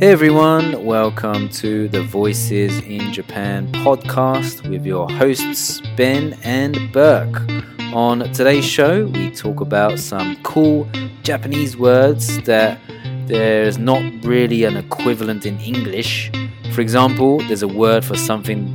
[0.00, 7.42] Hey everyone, welcome to the Voices in Japan podcast with your hosts Ben and Burke.
[7.92, 10.88] On today's show, we talk about some cool
[11.22, 12.80] Japanese words that
[13.26, 16.32] there's not really an equivalent in English.
[16.72, 18.72] For example, there's a word for something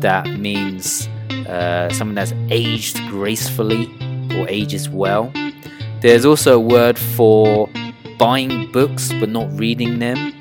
[0.00, 1.08] that means
[1.48, 3.86] uh, something that's aged gracefully
[4.38, 5.32] or ages well.
[6.02, 7.70] There's also a word for
[8.18, 10.34] buying books but not reading them.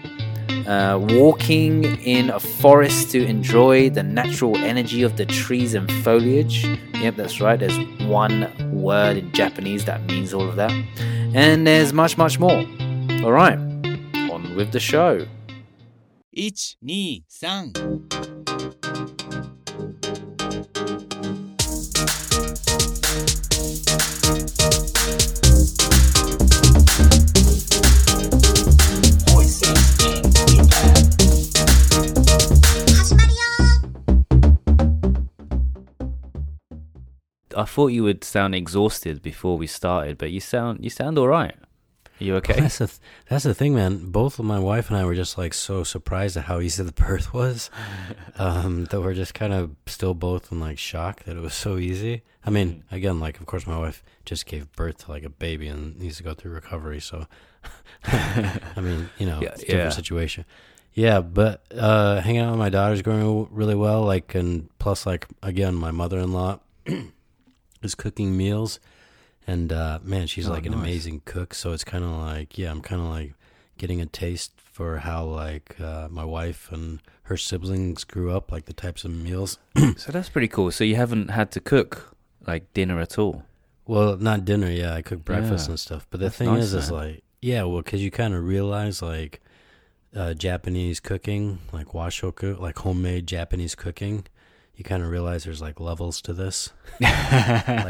[0.67, 6.65] Uh, walking in a forest to enjoy the natural energy of the trees and foliage.
[6.93, 7.59] Yep, that's right.
[7.59, 7.77] There's
[8.07, 10.71] one word in Japanese that means all of that.
[11.35, 12.65] And there's much, much more.
[13.23, 13.59] All right,
[14.31, 15.27] on with the show.
[16.33, 18.24] 1、2、3。
[37.55, 41.55] I thought you would sound exhausted before we started, but you sound you sound all right.
[42.19, 42.53] Are you okay?
[42.61, 44.09] That's the th- that's the thing, man.
[44.11, 46.91] Both of my wife and I were just like so surprised at how easy the
[46.91, 47.69] birth was.
[48.37, 51.77] Um, that we're just kind of still both in like shock that it was so
[51.77, 52.21] easy.
[52.45, 55.69] I mean, again, like of course my wife just gave birth to like a baby
[55.69, 56.99] and needs to go through recovery.
[56.99, 57.27] So,
[58.03, 59.89] I mean, you know, Yeah, it's a different yeah.
[59.95, 60.45] situation.
[60.93, 64.03] Yeah, but uh, hanging out with my daughter's going really well.
[64.03, 66.59] Like, and plus, like again, my mother-in-law
[67.85, 68.79] is cooking meals,
[69.47, 70.81] and uh, man, she's Oh, like an nice.
[70.81, 71.53] amazing cook.
[71.53, 73.33] So it's kind of like, yeah, I'm kind of like
[73.77, 78.65] getting a taste for how like uh, my wife and her siblings grew up, like
[78.65, 79.57] the types of meals.
[79.97, 80.71] so that's pretty cool.
[80.71, 83.43] So you haven't had to cook like dinner at all.
[83.87, 85.71] Well, not dinner, yeah, I cook breakfast Yeah.
[85.73, 86.07] and stuff.
[86.09, 89.01] But the That's thing nice, is, is like, yeah, well, because you kind of realize
[89.01, 89.41] like
[90.15, 94.25] uh, Japanese cooking, like washoku, like homemade Japanese cooking.
[94.77, 96.71] You kind of realize there's like levels to this.
[96.99, 97.09] like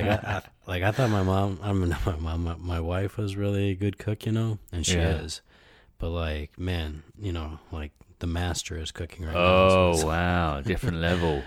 [0.06, 3.36] I, I like I thought my mom, I mean my mom, my, my wife was
[3.36, 5.16] really a good cook, you know, and she Yeah.
[5.22, 5.42] is.
[5.98, 9.40] But like, man, you know, like the master is cooking right now.
[9.40, 11.44] Oh so it's- wow, different level.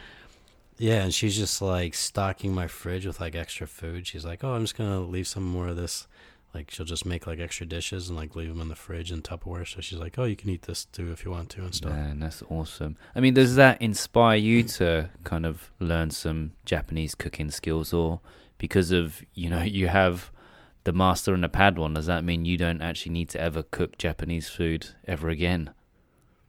[0.78, 4.06] yeah, and she's just like stocking my fridge with like extra food.
[4.06, 6.06] She's like, "Oh, I'm just gonna leave some more of this."
[6.58, 9.22] Like she'll just make like extra dishes and like leave them in the fridge in
[9.22, 9.64] Tupperware.
[9.64, 11.92] So she's like, "Oh, you can eat this too if you want to and stuff."
[11.92, 12.96] Man, that's awesome.
[13.14, 18.20] I mean, does that inspire you to kind of learn some Japanese cooking skills, or
[18.58, 20.32] because of you know you have
[20.82, 21.94] the master and the padawan?
[21.94, 25.70] Does that mean you don't actually need to ever cook Japanese food ever again?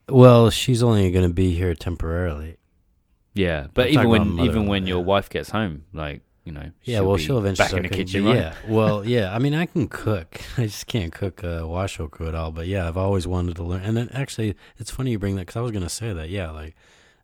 [0.07, 2.57] Well, she's only gonna be here temporarily.
[3.35, 6.71] Yeah, but I'm even when even when mother-in-law, your wife gets home, like you know,
[6.83, 8.35] Yeah, well, she'll eventually back in the kitchen, right?
[8.35, 9.33] Yeah, well, yeah.
[9.35, 10.41] I mean, I can cook.
[10.57, 12.51] I just can't cook uh, washoku at all.
[12.51, 13.83] But yeah, I've always wanted to learn.
[13.83, 16.29] And then actually, it's funny you bring that because I was gonna say that.
[16.29, 16.75] Yeah, like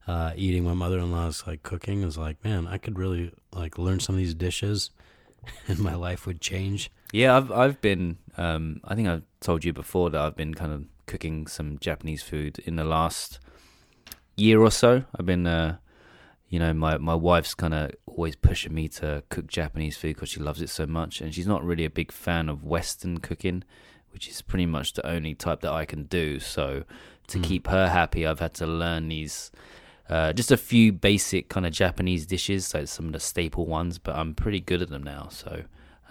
[0.07, 4.13] uh, eating my mother-in-law's like cooking is like, man, I could really like learn some
[4.13, 4.91] of these dishes,
[5.67, 6.91] and my life would change.
[7.11, 8.17] Yeah, I've I've been.
[8.37, 12.21] Um, I think I've told you before that I've been kind of cooking some Japanese
[12.21, 13.39] food in the last
[14.35, 15.03] year or so.
[15.17, 15.77] I've been, uh,
[16.49, 20.29] you know, my my wife's kind of always pushing me to cook Japanese food because
[20.29, 23.63] she loves it so much, and she's not really a big fan of Western cooking,
[24.11, 26.39] which is pretty much the only type that I can do.
[26.39, 26.83] So
[27.27, 27.43] to Mm.
[27.43, 29.51] keep her happy, I've had to learn these.
[30.07, 33.97] Uh, just a few basic kind of Japanese dishes, like some of the staple ones,
[33.97, 35.29] but I'm pretty good at them now.
[35.31, 35.63] So,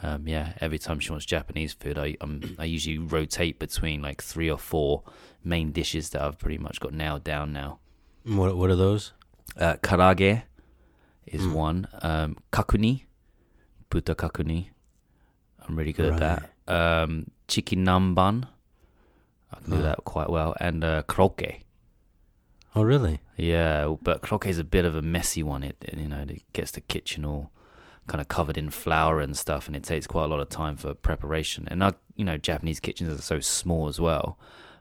[0.03, 4.21] um, yeah, every time she wants Japanese food, I um, I usually rotate between like
[4.21, 5.05] three or four
[5.45, 7.79] main dishes that I've pretty much got nailed down now.
[8.25, 9.13] What what are those?
[9.57, 10.43] Uh, karage
[11.27, 11.53] is Mm.
[11.53, 11.89] one.
[12.03, 13.05] Um, kakuni,
[13.91, 14.71] buta kakuni.
[15.67, 16.51] I'm really good at that.
[17.03, 18.49] Um, chicken namban.
[19.53, 19.83] I can do Oh.
[19.83, 20.55] that quite well.
[20.61, 21.63] And uh, kroke.
[22.75, 23.21] Oh, really?
[23.37, 25.63] Yeah, but croquet is a bit of a messy one.
[25.63, 27.51] It you know it gets the kitchen all
[28.07, 30.77] kind of covered in flour and stuff, and it takes quite a lot of time
[30.77, 31.69] for preparation.
[31.71, 34.39] And our you know Japanese kitchens are so small as well.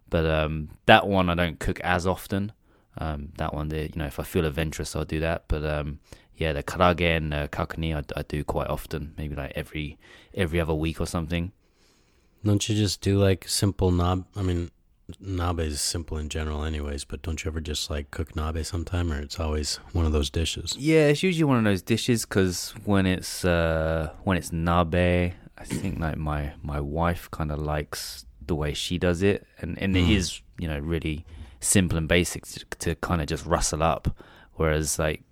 [0.09, 2.51] But um, that one I don't cook as often.
[2.97, 5.45] Um, that one, there, you know, if I feel adventurous, I'll do that.
[5.47, 5.99] But um,
[6.37, 9.97] yeah, the karage and uh, kakuni I, I do quite often, maybe like every
[10.35, 11.51] every other week or something.
[12.45, 14.25] Don't you just do like simple nab?
[14.35, 14.69] I mean,
[15.21, 17.05] nabe is simple in general, anyways.
[17.05, 20.29] But don't you ever just like cook nabe sometime, or it's always one of those
[20.29, 20.75] dishes?
[20.77, 25.63] Yeah, it's usually one of those dishes because when it's uh, when it's nabe, I
[25.63, 29.95] think like my my wife kind of likes the way she does it, and and
[29.95, 30.11] it Mm.
[30.17, 31.25] is you know really
[31.63, 34.15] simple and basic to, to kind of just rustle up.
[34.53, 35.23] Whereas like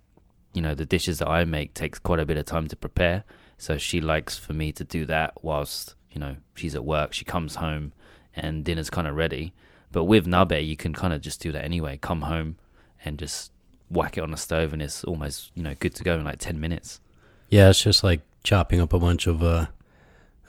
[0.52, 3.24] you know the dishes that I make takes quite a bit of time to prepare,
[3.58, 7.12] so she likes for me to do that whilst you know she's at work.
[7.12, 7.92] She comes home
[8.34, 9.52] and dinner's kind of ready.
[9.90, 11.98] But with nabe, you can kind of just do that anyway.
[12.00, 12.56] Come home
[13.04, 13.52] and just
[13.90, 16.38] whack it on the stove, and it's almost you know good to go in like
[16.38, 17.00] ten minutes.
[17.48, 19.66] Yeah, it's just like chopping up a bunch of uh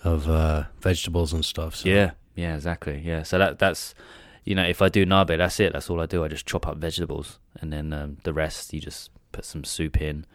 [0.03, 1.75] of uh vegetables and stuff.
[1.75, 1.89] So.
[1.89, 3.01] Yeah, yeah, exactly.
[3.03, 3.93] Yeah, so that that's
[4.43, 5.73] you know if I do nabe, that's it.
[5.73, 6.23] That's all I do.
[6.23, 10.01] I just chop up vegetables, and then um, the rest you just put some soup
[10.01, 10.25] in,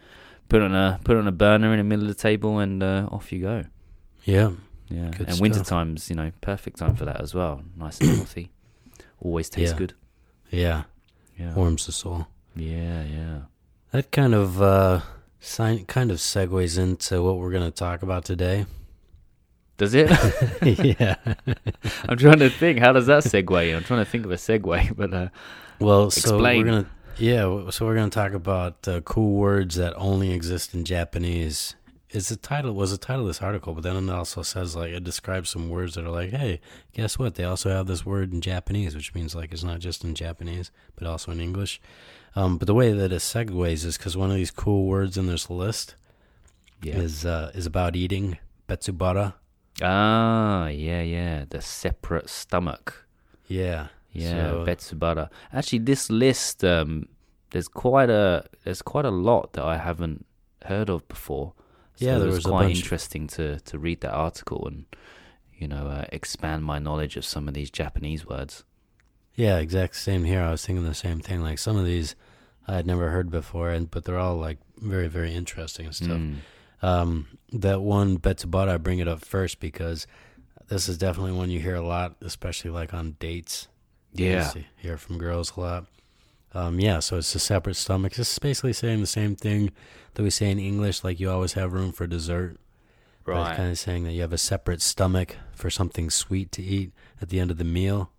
[0.49, 3.07] put on a put on a burner in the middle of the table, and uh,
[3.11, 3.65] off you go.
[4.23, 4.51] Yeah.
[4.91, 7.61] Yeah, Good and winter time's you know perfect time for that as well.
[7.77, 8.49] Nice and healthy,
[9.19, 9.77] always tastes Yeah.
[9.77, 9.93] good.
[10.49, 10.83] Yeah.
[11.37, 12.27] Yeah, Warms the soul.
[12.55, 13.37] yeah, yeah.
[13.91, 15.01] That kind of uh
[15.39, 18.65] sign kind of segues into what we're gonna talk about today.
[19.79, 20.11] Does it?
[20.99, 21.15] yeah.
[22.07, 22.79] I'm trying to think.
[22.79, 23.75] How does that segue?
[23.75, 25.29] I'm trying to think of a segue, but uh,
[25.79, 26.65] Well, so Explain.
[26.65, 30.85] we're gonna yeah, so we're gonna talk about uh, cool words that only exist in
[30.85, 31.75] Japanese.
[32.11, 34.91] Is the title was the title of this article, but then it also says like
[34.91, 36.59] it describes some words that are like, hey,
[36.93, 37.35] guess what?
[37.35, 40.71] They also have this word in Japanese, which means like it's not just in Japanese,
[40.95, 41.79] but also in English.
[42.35, 45.27] Um, but the way that it segues is because one of these cool words in
[45.27, 45.95] this list
[46.81, 46.95] yeah.
[46.97, 48.37] is uh, is about eating
[48.67, 49.35] betsubara.
[49.81, 51.45] Ah, yeah, yeah.
[51.49, 53.05] The separate stomach.
[53.47, 55.29] Yeah, Yeah, So- Betsubara.
[55.53, 57.07] Actually, this list, um,
[57.51, 60.25] there's quite a there's quite a lot that I haven't
[60.65, 61.53] heard of before.
[61.95, 64.85] So Yeah, it there was, was quite interesting to to read that article and
[65.57, 68.63] you know uh, expand my knowledge of some of these Japanese words.
[69.35, 70.41] Yeah, exact same here.
[70.41, 71.41] I was thinking the same thing.
[71.41, 72.15] Like some of these
[72.67, 76.09] I had never heard before, and but they're all like very, very interesting and stuff.
[76.19, 76.35] Mm.
[76.81, 80.07] Um, that one Betsubara, I bring it up first because
[80.67, 83.67] this is definitely one you hear a lot, especially like on dates.
[84.13, 84.43] Yeah.
[84.43, 85.85] see- hear from girls a lot.
[86.53, 88.17] Um, yeah, so it's a separate stomach.
[88.17, 89.71] It's basically saying the same thing
[90.15, 92.57] that we say in English, like you always have room for dessert.
[93.27, 96.91] It's kind of saying that you have a separate stomach for something sweet to eat
[97.21, 98.11] at the end of the meal.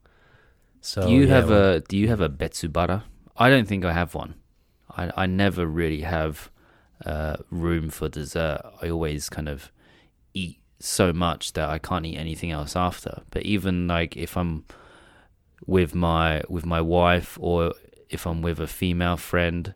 [0.81, 3.03] So do you yeah, have a Do you have a Betsubara?
[3.37, 4.35] I don't think I have one.
[4.89, 6.51] I I never really have
[7.05, 8.61] uh, room for dessert.
[8.83, 9.71] I always kind of
[10.35, 13.23] eat so much that I can't eat anything else after.
[13.31, 14.65] But even like if I'm
[15.67, 17.75] with my with my wife or
[18.09, 19.75] if I'm with a female friend,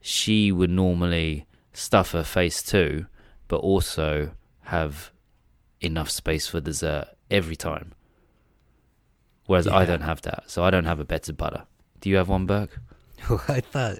[0.00, 3.06] she would normally stuff her face too,
[3.48, 4.32] but also
[4.62, 5.12] have
[5.80, 7.92] enough space for dessert every time.
[9.46, 11.66] Whereas I don't have that, so I don't have a Betsubara.
[12.00, 12.80] Do you have one, Burke?
[13.48, 13.98] I thought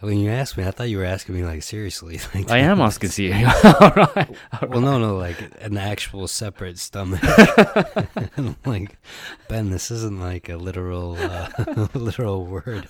[0.00, 2.20] when you asked me, I thought you were asking me like seriously.
[2.34, 3.32] Like, I am asking you.
[3.80, 4.28] All right.
[4.68, 7.20] Well, no, no, like an actual separate stomach.
[8.36, 8.96] I'm like,
[9.48, 11.48] Ben, this isn't like a literal, uh,
[11.94, 12.88] literal word.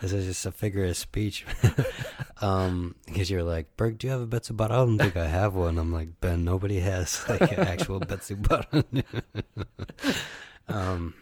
[0.00, 1.44] This is just a figure of speech.
[2.40, 4.70] um, because you're like, Burke, do you have a Betsubara?
[4.70, 5.78] I don't think I have one.
[5.78, 8.84] I'm like, Ben, nobody has like an actual Betsubara.
[10.68, 11.14] um,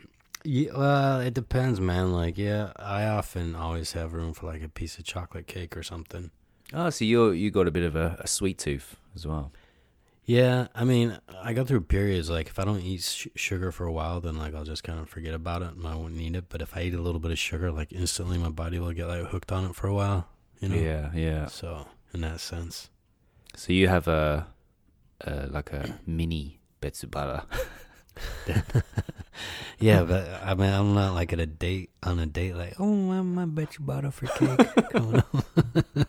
[0.46, 2.12] yeah, well, it depends, man.
[2.12, 5.82] Like, yeah, I often always have room for like a piece of chocolate cake or
[5.82, 6.30] something.
[6.72, 9.52] Oh, so you you got a bit of a, a sweet tooth as well.
[10.24, 13.86] Yeah, I mean, I go through periods like if I don't eat sh- sugar for
[13.86, 16.34] a while, then like I'll just kind of forget about it and I won't need
[16.34, 16.46] it.
[16.48, 19.06] But if I eat a little bit of sugar, like instantly my body will get
[19.06, 20.26] like hooked on it for a while.
[20.60, 20.76] You know.
[20.76, 21.46] Yeah, yeah.
[21.46, 22.90] So in that sense,
[23.54, 24.48] So you have a,
[25.20, 27.44] a like a mini Betsubara.
[29.78, 30.02] yeah.
[30.02, 33.18] But I mean, I'm not like at a date on a date like, oh, I,
[33.18, 34.74] I Betsubara for cake.
[34.90, 36.08] coming up."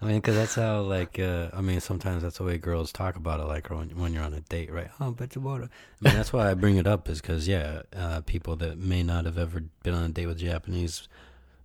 [0.00, 3.16] I mean, because that's how like uh, I mean, sometimes that's the way girls talk
[3.16, 3.44] about it.
[3.44, 4.88] Like when when you're on a date, right?
[5.00, 5.64] Oh, I Betsubara.
[5.64, 9.02] I mean, that's why I bring it up is because yeah, uh, people that may
[9.02, 11.08] not have ever been on a date with a Japanese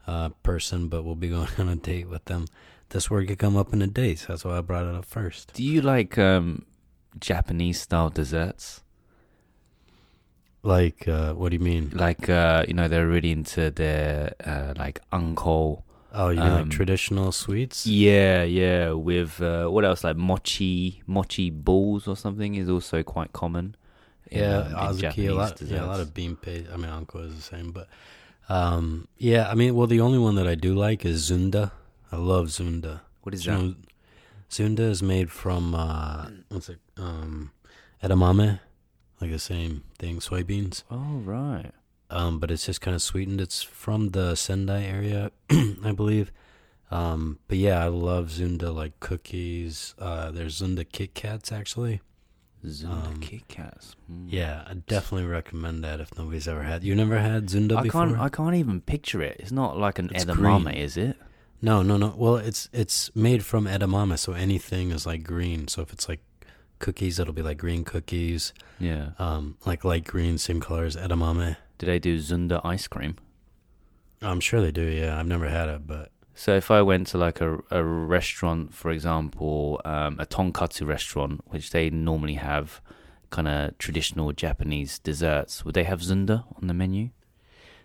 [0.08, 2.46] uh, person, but will be going on a date with them.
[2.90, 4.20] This word could come up in a date.
[4.20, 5.54] So that's why I brought it up first.
[5.54, 6.66] Do you like um,
[7.20, 8.82] Japanese style desserts?
[10.68, 11.92] Like, uh, what do you mean?
[11.94, 15.84] Like uh, you know, they're really into their uh, like anko.
[16.14, 17.86] Oh, you mean Um, like traditional sweets?
[17.88, 18.92] Yeah, yeah.
[18.92, 20.04] With uh, what else?
[20.04, 23.76] Like mochi, mochi balls or something is also quite common.
[24.32, 26.68] in, Yeah, um, Azuki, a Japanese lot, yeah, a lot of bean paste.
[26.74, 27.88] I mean, Anko is the same, but
[28.50, 31.72] um, yeah, I mean, well, the only one that I do like is Zunda.
[32.12, 33.02] I love Zunda.
[33.24, 33.76] What is that?
[34.50, 36.80] Zunda is made from uh, what's it?
[36.98, 37.52] Um,
[38.04, 38.60] edamame,
[39.22, 40.84] like the same thing, soybeans.
[40.92, 41.72] Oh right.
[42.10, 43.42] Um, but it's just kind of sweetened.
[43.42, 46.32] It's from the Sendai area, I believe.
[46.90, 49.94] Um, but yeah, I love Zunda like cookies.
[50.00, 52.02] Uh, there's Zunda Kit Kats actually.
[52.66, 53.96] Zunda Um, Kit Kats.
[54.12, 54.28] Mm.
[54.30, 56.84] Yeah, I definitely recommend that if nobody's ever had.
[56.84, 58.06] You never had Zunda I before?
[58.08, 58.20] can't.
[58.20, 59.38] I can't even picture it.
[59.40, 60.76] It's not like an It's edamame, green.
[60.76, 61.18] is it?
[61.62, 62.14] No, no, no.
[62.16, 65.68] Well, it's it's made from edamame, so anything is like green.
[65.68, 66.22] So if it's like
[66.80, 68.54] cookies, it'll be like green cookies.
[68.80, 69.12] Yeah.
[69.20, 71.58] Um, like light green, same color as edamame.
[71.78, 73.16] Do they do Zunda ice cream?
[74.22, 74.82] I'm sure they do.
[74.84, 78.74] Yeah, I've never had it, but So if I went to like a, a restaurant,
[78.74, 82.82] for example, um, a tonkatsu restaurant, which they normally have
[83.30, 87.10] kind of traditional Japanese desserts, would they have zunda on the menu?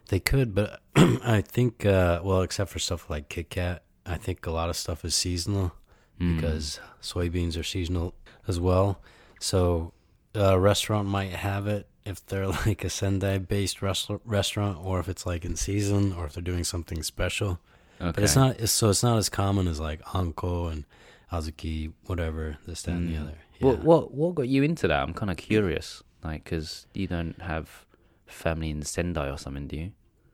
[0.08, 0.54] they could.
[0.54, 4.68] But I think, uh, well, except for stuff like Kit Kat, I think a lot
[4.68, 5.72] of stuff is seasonal
[6.20, 6.36] Mm.
[6.36, 8.14] because soybeans are seasonal
[8.48, 9.00] as well.
[9.40, 9.92] So
[10.34, 15.08] a restaurant might have it if they're like a Sendai based rest- restaurant, or if
[15.08, 17.58] it's like in season, or if they're doing something special.
[18.00, 18.12] okay.
[18.14, 18.58] But it's not.
[18.60, 20.84] It's, so it's not as common as like anko and
[21.32, 23.22] azuki, whatever this, that, and the Mm.
[23.22, 23.38] other.
[23.58, 23.66] Yeah.
[23.68, 25.02] What what what got you into that?
[25.02, 27.86] I'm kind of curious, like, because you don't have
[28.26, 29.92] family in Sendai or something, do you?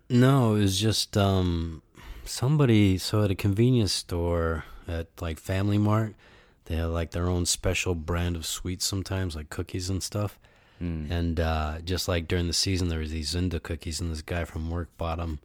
[0.08, 1.82] No, it was just um
[2.24, 6.14] somebody so at a convenience store at like Family Mart,
[6.68, 10.38] they have like their own special brand of sweets sometimes, like cookies and stuff.
[10.80, 11.10] Mm.
[11.10, 14.44] And uh just like during the season there was these Zunda cookies and this guy
[14.44, 15.40] from work bought them.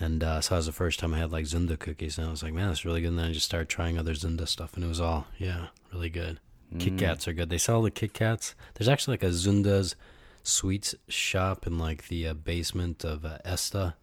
[0.00, 2.30] And uh, so that was the first time I had like Zunda cookies, and I
[2.30, 4.74] was like, "Man, that's really good." And then I just started trying other Zunda stuff,
[4.74, 6.38] and it was all, yeah, really good.
[6.78, 6.98] Kit Mm.
[6.98, 7.48] Kats are good.
[7.48, 8.54] They sell the Kit Kats.
[8.74, 9.96] There's actually like a Zunda's
[10.42, 13.94] sweets shop in like the uh, basement of uh, Esta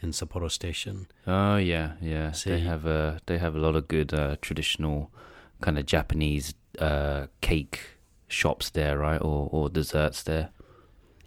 [0.00, 1.06] in Sapporo Station.
[1.26, 2.30] Oh yeah, yeah.
[2.32, 5.10] See- They have a they have a lot of good uh, traditional
[5.62, 7.80] kind of Japanese uh, cake
[8.28, 9.20] shops there, right?
[9.20, 10.50] Or or desserts there.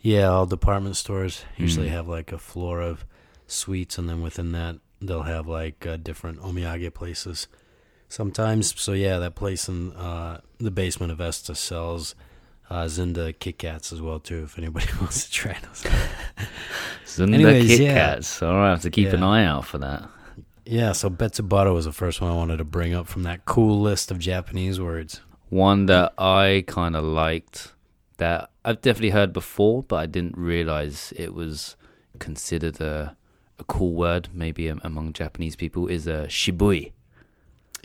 [0.02, 1.92] Yeah, all department stores usually Mm.
[1.98, 3.06] have like a floor of
[3.48, 7.48] sweets, and then within that they'll have like uh, different omiyage places.
[8.08, 12.14] Sometimes, so yeah, that place in uh, the basement of Esta sells
[12.70, 14.44] uh, Zunda Kit Kats as well too.
[14.44, 15.84] If anybody wants to try those.
[17.06, 17.94] Zunda Anyways, Kit yeah.
[18.16, 18.42] Kats.
[18.44, 20.08] All right, I have to keep an eye out for that.
[20.66, 23.80] Yeah, so Betsubara was the first one I wanted to bring up from that cool
[23.82, 25.22] list of Japanese words.
[25.50, 27.74] One that I kind of liked
[28.18, 31.76] that I've definitely heard before, but I didn't realize it was
[32.20, 33.16] considered a
[33.58, 36.92] a cool word maybe among Japanese people is a shibui,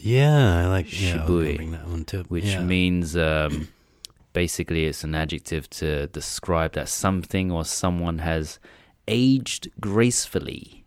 [0.00, 2.25] Yeah, I like yeah, I Shibui, bring that one too.
[2.28, 2.62] which yeah.
[2.62, 3.68] means um,
[4.32, 8.58] basically it's an adjective to describe that something or someone has
[9.06, 10.79] aged gracefully.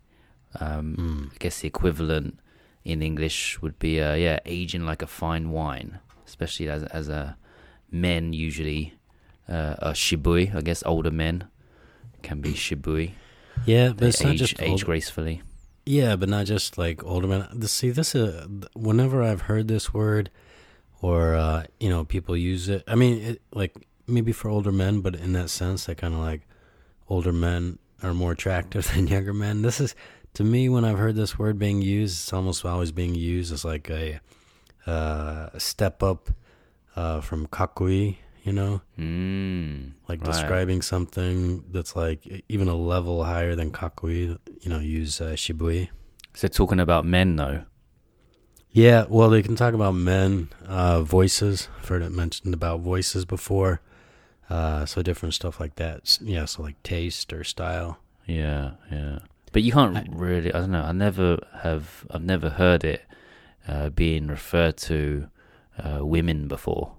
[0.60, 1.32] Um, Mm.
[1.34, 2.38] I guess the equivalent
[2.84, 7.36] in English would be uh, yeah, aging like a fine wine, especially as as a
[7.90, 8.94] men usually
[9.48, 10.54] uh, are shibui.
[10.54, 11.44] I guess older men
[12.22, 13.12] can be shibui.
[13.66, 15.42] yeah, but They it's not just age old, gracefully.
[15.86, 17.62] Yeah, but not just like older men.
[17.66, 20.30] See, this is whenever I've heard this word,
[21.02, 22.82] or uh, you know, people use it.
[22.88, 23.74] I mean, it, like
[24.06, 26.42] maybe for older men, but in that sense, that kind of like
[27.08, 29.62] older men are more attractive than younger men.
[29.62, 29.94] This is
[30.34, 33.64] to me when I've heard this word being used, it's almost always being used as
[33.64, 34.20] like a,
[34.86, 36.30] uh, a step up
[36.96, 38.18] uh, from kakkoii.
[38.44, 40.26] You know, Mm, like Right.
[40.26, 44.36] describing something that's like even a level higher than kakkoii.
[44.60, 45.88] You know, use uh, shibui.
[46.34, 47.62] so talking about men though.
[48.70, 51.68] Yeah, well, they can talk about men, uh, voices.
[51.78, 53.80] I've heard it mentioned about voices before.
[54.50, 56.18] Uh, so different stuff like that.
[56.20, 57.98] Yeah, so like taste or style.
[58.26, 59.20] Yeah, yeah.
[59.54, 60.52] But you can't I- really.
[60.52, 60.82] I don't know.
[60.82, 62.04] I never have.
[62.10, 63.02] I've never heard it
[63.66, 65.28] uh, being referred to
[65.78, 66.96] uh, women before.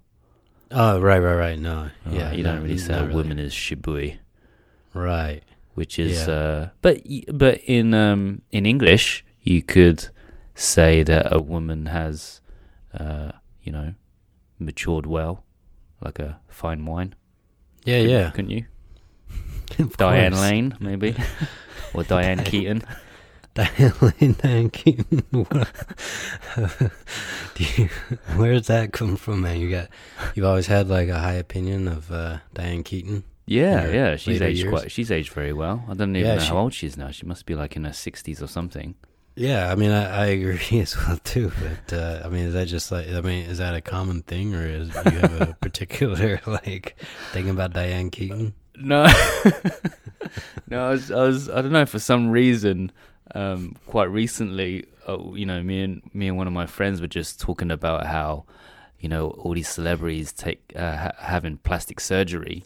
[0.72, 1.60] Oh, right, right, right.
[1.60, 4.18] No, Uh, yeah, you no, don't really say a woman is shibui,
[4.96, 5.44] Right.
[5.76, 6.28] which is.
[6.28, 6.34] Yeah.
[6.34, 10.08] Uh, but but in um in English, you could
[10.56, 12.42] say that a woman has,
[13.00, 13.32] uh,
[13.62, 13.94] you know,
[14.60, 15.44] matured well,
[16.02, 17.14] like a fine wine.
[17.86, 18.30] Yeah, Couldn't- yeah.
[18.32, 18.66] Couldn't you?
[19.98, 20.34] Diane.
[20.34, 21.16] Lane, maybe,
[21.96, 22.84] or Diane Keaton.
[23.54, 25.24] Diane Diane Keaton.
[27.56, 27.90] Do you,
[28.36, 29.60] where's that come from, man?
[29.62, 29.88] You got,
[30.36, 33.24] you've always had like a high opinion of uh, Diane Keaton.
[33.48, 34.70] Yeah, yeah, she's aged years?
[34.72, 34.92] quite.
[34.92, 35.84] She's aged very well.
[35.88, 37.12] I don't even Yeah, know she- how old she is now.
[37.12, 38.96] She must be like in her sixties or something.
[39.38, 41.52] Yeah, I mean, I, I agree as well too.
[41.88, 44.56] But uh, I mean, is that just like, I mean, is that a common thing,
[44.56, 46.96] or is do you have a particular like
[47.34, 48.54] thing about Diane Keaton?
[48.78, 49.06] No,
[50.68, 51.86] no, I was, I was, I don't know.
[51.86, 52.92] For some reason,
[53.34, 57.08] um, quite recently, uh, you know, me and me and one of my friends were
[57.08, 58.46] just talking about how,
[59.00, 62.66] you know, all these celebrities take uh, ha- having plastic surgery,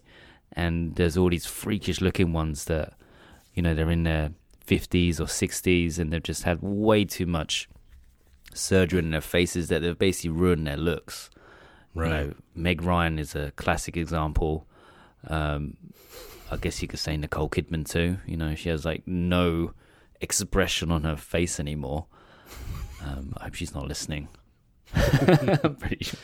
[0.53, 2.93] and there's all these freakish looking ones that,
[3.53, 7.69] you know, they're in their fifties or sixties, and they've just had way too much
[8.53, 11.29] surgery in their faces that they've basically ruined their looks.
[11.95, 14.65] You know, Meg Ryan is a classic example.
[15.27, 15.77] Um,
[16.51, 18.17] I guess you could say Nicole Kidman too.
[18.25, 19.73] You know, she has like no
[20.21, 22.05] expression on her face anymore.
[23.03, 24.27] Um, I hope she's not listening.
[24.95, 26.19] I'm pretty sure.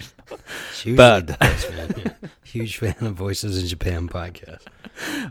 [0.73, 2.15] She But- does, man.
[2.43, 4.61] Huge fan of Voices in Japan podcast.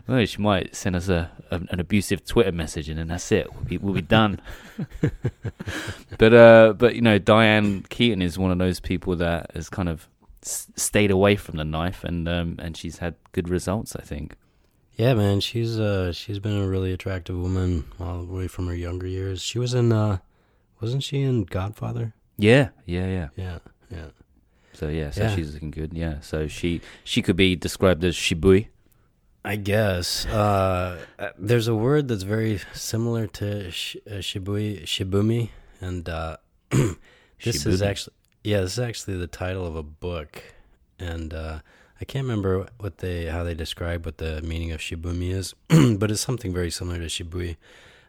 [0.07, 3.51] Well, she might send us a, a an abusive Twitter message, and then that's it.
[3.51, 4.39] We'll be, we'll be done.
[6.19, 9.89] but uh, but you know, Diane Keaton is one of those people that has kind
[9.89, 10.07] of
[10.45, 13.95] s- stayed away from the knife, and um, and she's had good results.
[13.95, 14.35] I think.
[14.97, 18.75] Yeah, man, she's uh she's been a really attractive woman all the way from her
[18.75, 19.41] younger years.
[19.41, 20.19] She was in uh
[20.81, 22.13] wasn't she in Godfather?
[22.37, 23.27] Yeah, yeah, yeah.
[23.35, 23.59] Yeah,
[23.91, 24.05] yeah.
[24.73, 25.35] So yeah, so Yeah.
[25.35, 25.93] she's looking good.
[25.93, 28.67] Yeah, so she she could be described as shibui.
[29.43, 35.49] I guess uh uh, there's a word that's very similar to sh- uh, shibui shibumi
[35.81, 36.37] and uh
[37.43, 38.13] this is actually
[38.45, 40.41] yeah, this is actually the title of a book
[40.99, 41.59] and uh
[41.99, 45.53] I can't remember what they how they describe what the meaning of shibumi is,
[45.97, 47.55] but it's something very similar to shibui.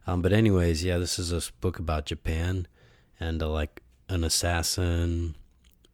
[0.09, 2.66] Um, but anyways, yeah, this is a book about Japan
[3.21, 5.37] and uh, like an assassin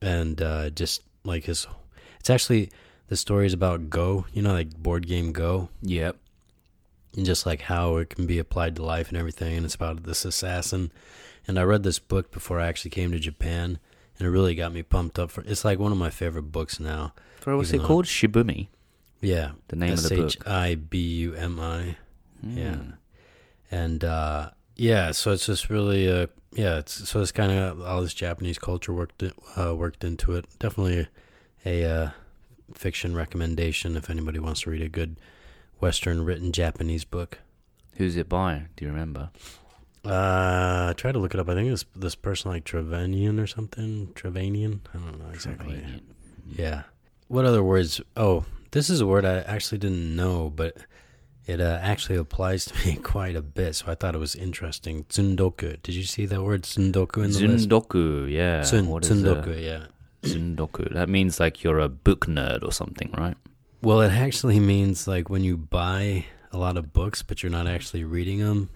[0.01, 1.67] and uh, just like his.
[2.19, 2.71] It's actually
[3.09, 6.17] the story is about Go, you know, like board game Go, Yep.
[7.17, 9.57] and just like how it can be applied to life and everything.
[9.57, 10.93] And it's about this assassin.
[11.47, 13.79] And I read this book before I actually came to Japan,
[14.23, 15.43] and it really got me pumped up for.
[15.43, 17.13] It's like one of my favorite books now.
[17.45, 18.05] What's Even it though- called?
[18.07, 18.69] Shibumi.
[19.21, 20.49] Yeah, The name of the H book.
[20.49, 21.97] I B U M I.
[22.45, 22.75] Yeah.
[22.77, 22.91] Hmm.
[23.71, 28.03] and uh yeah so it's just really uh yeah it's so it's kind of all
[28.03, 29.23] this japanese culture worked
[29.57, 31.07] uh, worked into it definitely
[31.65, 32.11] a uh
[32.75, 35.17] fiction recommendation if anybody wants to read a good
[35.79, 37.39] western written japanese book
[37.97, 38.65] Who's it by?
[38.75, 39.31] Do you remember?
[40.05, 43.47] Uh I tried to look it up i think it's this person like Trevanian or
[43.47, 46.01] something Trevanian i don't know exactly Trevanian.
[46.57, 46.83] yeah
[47.29, 50.77] what other words oh this is a word i actually didn't know but
[51.47, 55.05] it uh, actually applies to me quite a bit, so I thought it was interesting.
[55.05, 55.83] Tsundoku.
[55.83, 57.69] Did you see that word tsundoku in the list?
[57.69, 58.61] Zundoku, yeah.
[58.61, 59.87] Tsun, What is, tsundoku, uh, yeah.
[60.23, 60.93] Zundoku.
[60.95, 63.37] That means like you're a book nerd or something, right?
[63.83, 67.67] Well, it actually means like when you buy a lot of books, but you're not
[67.67, 68.69] actually reading them.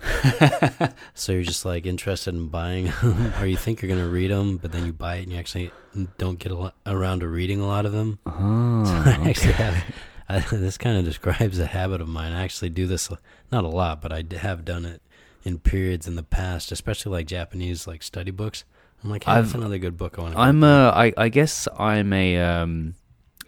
[1.14, 4.56] so you're just like interested in buying them, or you think you're gonna read them,
[4.56, 5.71] but then you buy it and you actually
[6.19, 8.19] don't get a lot, around to reading a lot of them.
[8.26, 8.32] Oh,
[9.06, 9.84] I actually have.
[10.28, 12.32] I, this kind of describes a habit of mine.
[12.32, 13.08] I actually do this
[13.52, 15.00] not a lot, but I have done it
[15.45, 18.65] in periods in the past, especially like Japanese like study books.
[19.04, 20.41] I'm like, hey, that's I've- another good book I want to.
[20.41, 22.95] I'm uh, I, I guess I'm a um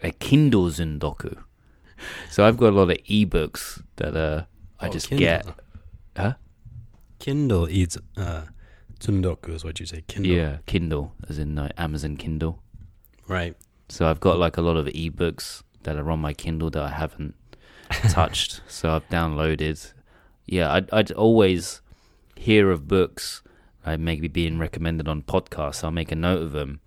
[0.01, 0.69] a Kindle.
[2.29, 4.43] So I've got a lot of ebooks that uh
[4.79, 5.25] I Oh, just Kindle.
[5.25, 5.45] get.
[6.17, 6.33] Huh?
[7.19, 8.43] Kindle eats uh,
[8.99, 10.03] tsundoku is what you say.
[10.07, 12.61] Kindle, Yeah, Kindle, as in uh, Amazon Kindle.
[13.27, 13.55] right.
[13.89, 16.89] So I've got like a lot of ebooks that are on my Kindle that I
[16.91, 17.33] haven't
[18.09, 18.61] touched.
[18.67, 19.93] so I've downloaded.
[20.45, 21.81] Yeah, I'd, I'd always
[22.35, 23.41] hear of books
[23.85, 25.83] like maybe being recommended on podcasts.
[25.83, 26.79] I'll make a note of them,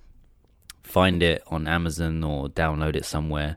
[0.83, 3.57] find it on Amazon or download it somewhere,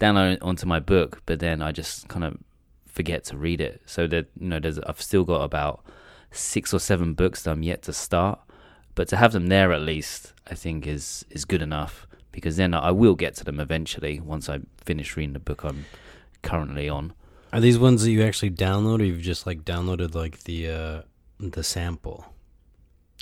[0.00, 2.38] download onto my book, but then I just kind of
[2.86, 3.82] forget to read it.
[3.86, 5.84] So that you know, there's I've still got about
[6.30, 8.40] six or seven books that I'm yet to start,
[8.94, 12.74] but to have them there at least, I think is is good enough because then
[12.74, 15.86] I will get to them eventually once I finish reading the book I'm
[16.42, 17.12] currently on.
[17.52, 21.02] Are these ones that you actually download, or you've just like downloaded like the uh,
[21.40, 22.26] the sample?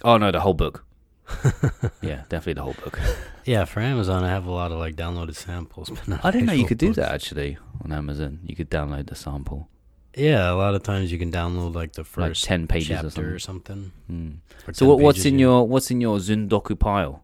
[0.02, 0.85] Oh no, the whole book.
[2.02, 2.98] yeah, definitely the whole book.
[3.44, 5.88] Yeah, for Amazon, I have a lot of like downloaded samples.
[5.88, 8.40] But not I didn't know you could do that actually on Amazon.
[8.44, 9.68] You could download the sample,
[10.16, 13.34] Yeah, a lot of times you can download like the like first ten pages chapter
[13.34, 13.92] or something.
[14.08, 14.42] something.
[14.64, 14.68] Hmm.
[14.68, 15.46] or So what, what's pages, in yeah.
[15.46, 17.22] your what's in your Zundoku pile?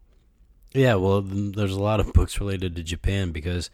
[0.73, 3.69] Yeah, well, there's a lot of books related to Japan because,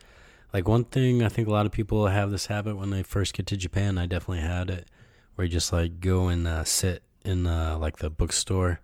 [0.55, 3.35] like, one thing I think a lot of people have this habit when they first
[3.35, 3.99] get to Japan.
[3.99, 4.89] I definitely had it,
[5.35, 8.81] where you just like go and uh, sit in uh, like the bookstore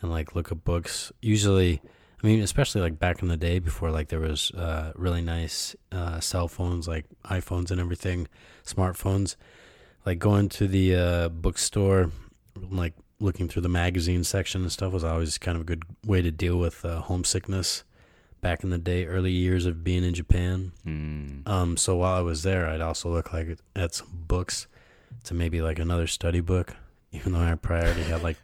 [0.00, 1.12] and like look at books.
[1.20, 1.80] Usually,
[2.22, 5.76] I mean, especially like back in the day before like there was uh, really nice
[5.92, 8.28] uh, cell phones like iPhones and everything,
[8.64, 9.36] smartphones.
[10.06, 12.10] Like going to the uh, bookstore,
[12.70, 16.22] like looking through the magazine section and stuff was always kind of a good way
[16.22, 17.84] to deal with uh, homesickness
[18.40, 20.72] back in the day, early years of being in Japan.
[20.84, 21.40] Hmm.
[21.46, 24.66] Um, so while I was there, I'd also look like at some books
[25.24, 26.76] to maybe like another study book,
[27.12, 28.36] even though I probably already had like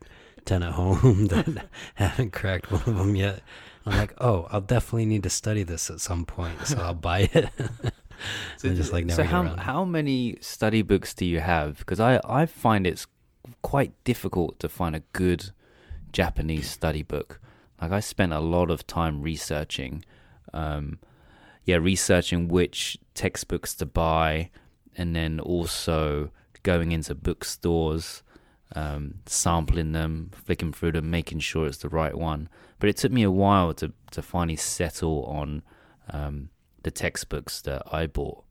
[0.45, 3.41] ten at home that haven't cracked one of them yet.
[3.87, 7.29] I'm like, oh, I'll definitely need to study this at some point, so I'll buy
[7.33, 7.51] it.
[8.63, 11.79] and just like never so how how many study books do you have?
[11.79, 13.07] Because I I find it's
[13.63, 15.51] quite difficult to find a good
[16.13, 17.41] Japanese study book.
[17.81, 20.05] Like I spent a lot of time researching,
[20.53, 20.99] um,
[21.65, 24.51] yeah, researching which textbooks to buy,
[24.97, 26.31] and then also
[26.63, 28.23] going into bookstores
[28.75, 32.49] um, sampling them, flicking through them, making sure it's the right one.
[32.79, 35.63] But it took me a while to to finally settle on
[36.11, 36.51] um,
[36.83, 38.45] the textbooks that I bought,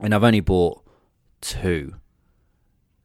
[0.00, 0.82] and I've only bought
[1.40, 1.94] two.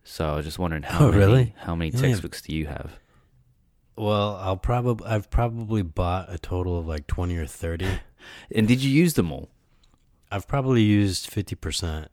[0.04, 1.56] So I was just wondering how Oh, many, really?
[1.60, 2.02] how many Yeah.
[2.02, 3.00] textbooks do you have?
[3.98, 7.88] Well, I'll probably I've probably bought a total of like twenty or thirty.
[8.54, 9.50] And did you use them all?
[10.30, 12.10] I've probably used fifty percent.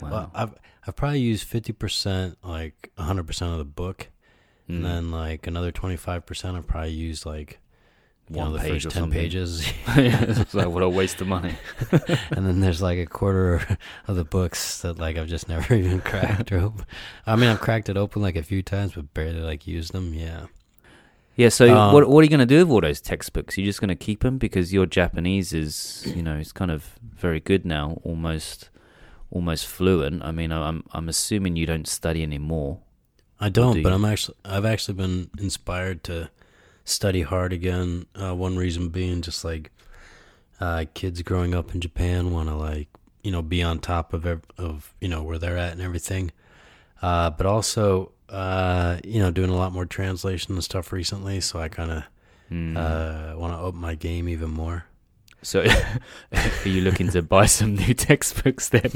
[0.00, 0.10] Wow.
[0.10, 0.54] Well, I've
[0.86, 4.08] I've probably used fifty percent, like hundred percent of the book,
[4.68, 4.76] Mm.
[4.76, 6.56] and then like another twenty five percent.
[6.56, 7.58] I've probably used like
[8.30, 9.18] you One know, the page first ten something.
[9.20, 11.54] pages, it's like what a waste of money.
[11.90, 13.60] and then there's like a quarter
[14.06, 16.86] of the books that like I've just never even cracked open.
[17.26, 20.14] I mean, I've cracked it open like a few times, but barely like used them.
[20.14, 20.46] Yeah.
[21.36, 21.48] Yeah.
[21.48, 23.58] So Um, what what are you going to do with all those textbooks?
[23.58, 26.98] You're just going to keep them because your Japanese is you know it's kind of
[27.02, 28.70] very good now, almost
[29.32, 30.22] almost fluent.
[30.22, 32.78] I mean, I'm I'm assuming you don't study anymore.
[33.40, 33.92] I don't, do but?
[33.92, 36.30] I'm actually I've actually been inspired to
[36.84, 38.06] study hard again.
[38.14, 39.72] Uh, one reason being just like
[40.60, 42.86] uh, kids growing up in Japan want to like
[43.24, 46.30] you know be on top of ev- of you know where they're at and everything.
[47.00, 51.58] Uh, but also uh, you know doing a lot more translation and stuff recently, so
[51.58, 52.02] I kind of
[52.48, 52.76] Hmm.
[52.76, 54.84] uh, want to up my game even more.
[55.42, 55.64] so
[56.32, 58.92] are you looking to buy some new textbooks then?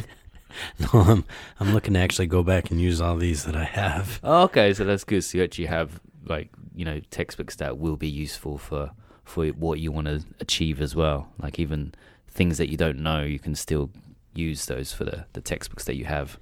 [0.78, 1.24] No, I'm
[1.60, 4.20] I'm looking to actually go back and use all these that I have.
[4.22, 5.22] Oh, okay, so that's good.
[5.22, 8.92] So you actually have like you know textbooks that will be useful for
[9.24, 11.28] for what you want to achieve as well.
[11.38, 11.94] Like even
[12.28, 13.90] things that you don't know, you can still
[14.34, 16.38] use those for the the textbooks that you have.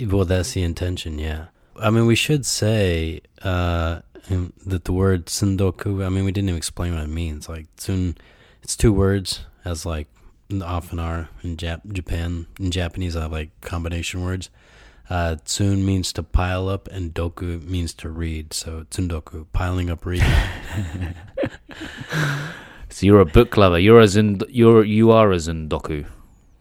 [0.00, 1.46] Well, that's the intention, yeah.
[1.80, 6.04] I mean, we should say uh, um, that the word tsundoku.
[6.04, 7.48] I mean, we didn't even explain what it means.
[7.48, 8.16] Like tsun,
[8.62, 10.08] it's two words, as like
[10.62, 12.46] often are in Jap- Japan.
[12.58, 14.50] In Japanese, I have like combination words.
[15.10, 18.52] Uh, tsun means to pile up, and doku means to read.
[18.54, 20.26] So tsundoku, piling up reading.
[22.90, 23.78] So you're a book lover.
[23.78, 26.06] You're a zend- you're you are a zendoku,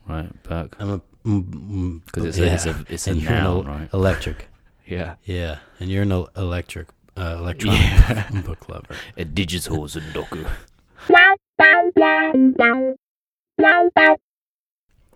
[0.09, 0.75] right, Burke?
[0.79, 3.89] I'm a because Because it's, a it's a it's a and noun, el- right?
[3.93, 4.47] electric.
[4.87, 8.41] Yeah, Yeah, and you're an el- electric, uh, electronic Yeah.
[8.45, 8.95] book lover.
[9.17, 10.43] a digital zendoku.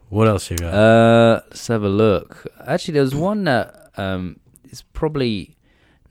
[0.10, 0.74] What else you got?
[0.74, 2.48] Uh, let's have a look.
[2.66, 5.58] Actually, there was one that um is probably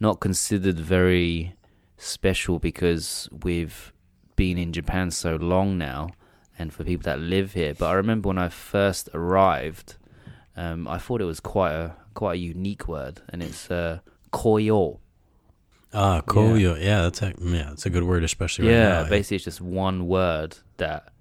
[0.01, 1.55] not considered very
[1.97, 3.93] special because we've
[4.37, 6.09] been in Japan so long now,
[6.59, 7.75] and for people that live here.
[7.75, 9.97] But I remember when I first arrived,
[10.57, 14.01] um, I thought it was quite a quite a unique word, and it's uh,
[14.33, 14.99] koyo.
[15.95, 16.79] Ah, koyo.
[16.83, 19.09] Yeah, that's a, yeah, that's a good word, especially yeah, right now.
[19.09, 21.13] basically it's just one word that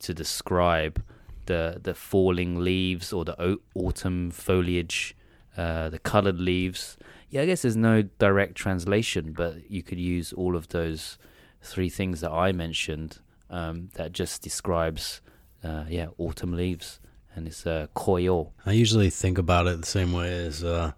[0.00, 1.02] to describe
[1.46, 5.16] the the falling leaves or the au- autumn foliage,
[5.56, 6.96] uh, the colored leaves.
[7.30, 11.18] Yeah, I guess there's no direct translation, but you could use all of those
[11.62, 13.18] three things that I mentioned.
[13.50, 15.20] Um, that just describes,
[15.62, 17.00] uh, yeah, autumn leaves,
[17.34, 18.52] and it's a uh, koyo.
[18.64, 20.92] I usually think about it the same way as, uh,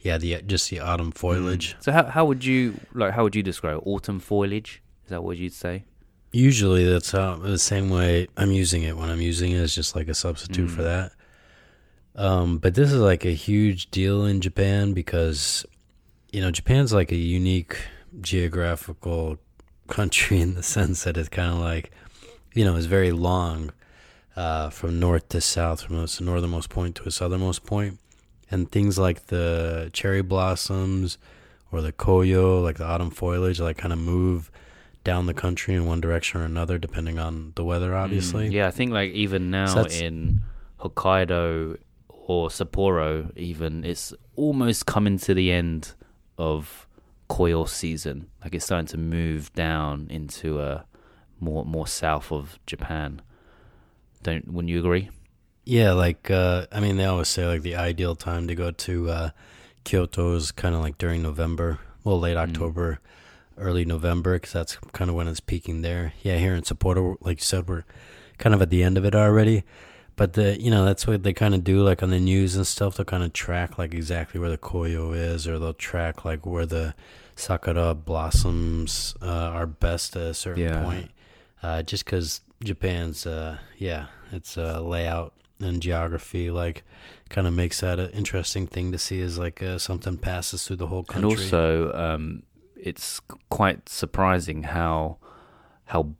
[0.00, 1.76] yeah, the just the autumn foliage.
[1.78, 3.82] So how how would you like how would you describe it?
[3.86, 4.82] autumn foliage?
[5.04, 5.84] Is that what you'd say?
[6.32, 9.96] Usually, that's how the same way I'm using it when I'm using it is just
[9.96, 10.84] like a substitute for Mm.
[10.84, 11.12] that.
[12.14, 15.64] Um, but this is like a huge deal in Japan because,
[16.32, 17.76] you know, Japan's like a unique
[18.20, 19.38] geographical
[19.88, 21.90] country in the sense that it's kind of like,
[22.54, 23.72] you know, it's very long
[24.36, 27.62] uh, from north to south, from its northernmost point to its southernmost.
[28.52, 31.18] And things like the cherry blossoms
[31.72, 34.50] or the koyo, like the autumn foliage, like kind of move
[35.04, 38.48] down the country in one direction or another, depending on the weather, obviously.
[38.48, 40.42] Mm, yeah, I think like even now that's- in
[40.80, 41.76] Hokkaido
[42.08, 45.94] or Sapporo, even it's almost coming to the end
[46.38, 46.86] of
[47.28, 48.28] koyo season.
[48.42, 50.84] Like it's starting to move down into a
[51.38, 53.22] more more south of Japan.
[54.22, 55.08] Don't wouldn't you agree?
[55.64, 59.10] Yeah, like uh, I mean, they always say like the ideal time to go to
[59.10, 59.30] uh,
[59.84, 62.54] Kyoto is kind of like during November, well, late Mm.
[63.60, 66.12] Early November, because that's kind of when it's peaking there.
[66.22, 67.84] Yeah, here in Sapporo, like you said, we're
[68.38, 69.64] kind of at the end of it already.
[70.16, 72.66] But the you know that's what they kind of do, like on the news and
[72.66, 72.96] stuff.
[72.96, 76.66] They'll kind of track like exactly where the koyo is, or they'll track like where
[76.66, 76.94] the
[77.36, 80.82] sakura blossoms uh, are best at a certain Yeah.
[80.84, 81.10] point.
[81.62, 86.84] Uh, just because Japan's, uh, yeah, its uh, layout and geography like
[87.28, 90.76] kind of makes that an interesting thing to see is like uh, something passes through
[90.76, 91.30] the whole country.
[91.30, 92.42] And also, um,
[92.82, 95.18] it's quite surprising how
[95.86, 96.14] how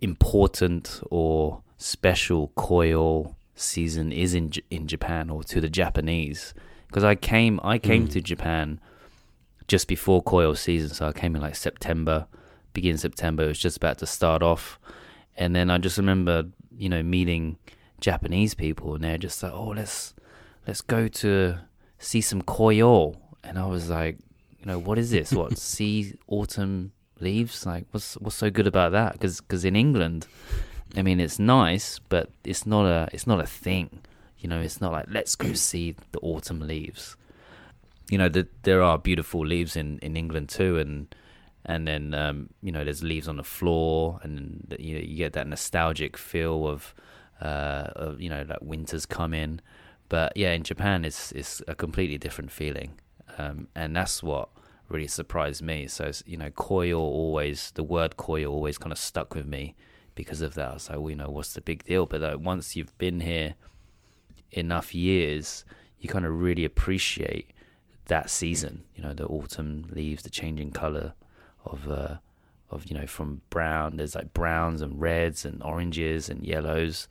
[0.00, 6.54] important or special koyo season is in J- in Japan or to the Japanese.
[6.88, 8.12] Because I came I came Mm.
[8.12, 8.80] to Japan
[9.68, 10.90] just before koyo season.
[10.90, 12.26] So I came in like September,
[12.72, 13.44] beginning September.
[13.44, 14.78] It was just about to start off,
[15.36, 16.44] and then I just remember,
[16.76, 17.56] you know, meeting
[18.00, 20.14] Japanese people, and they're just like, "Oh, let's
[20.66, 21.58] let's go to
[21.98, 24.18] see some koyo," and I was like,
[24.64, 25.32] you know, what is this?
[25.32, 27.66] What see autumn leaves?
[27.66, 29.12] Like, what's what's so good about that?
[29.12, 30.26] Because in England,
[30.96, 34.00] I mean, it's nice, but it's not a it's not a thing.
[34.38, 37.16] You know, it's not like let's go see the autumn leaves.
[38.10, 41.14] You know, the, there are beautiful leaves in, in England too, and
[41.64, 45.34] and then um, you know there's leaves on the floor, and you know, you get
[45.34, 46.94] that nostalgic feel of,
[47.40, 49.60] uh, of you know like winter's coming.
[50.10, 53.00] But yeah, in Japan, it's it's a completely different feeling,
[53.38, 54.50] um, and that's what
[54.88, 55.86] really surprised me.
[55.86, 59.74] So you know, koyo always the word koyo always kind of stuck with me
[60.14, 60.80] because of that.
[60.80, 62.06] So you know what's the big deal.
[62.06, 63.54] But like, once you've been here
[64.52, 65.64] enough years,
[65.98, 67.50] you kind of really appreciate
[68.06, 68.84] that season.
[68.94, 71.14] You know, the autumn leaves, the changing color
[71.64, 72.16] of uh,
[72.70, 73.96] of you know from brown.
[73.96, 77.08] There's like browns and reds and oranges and yellows,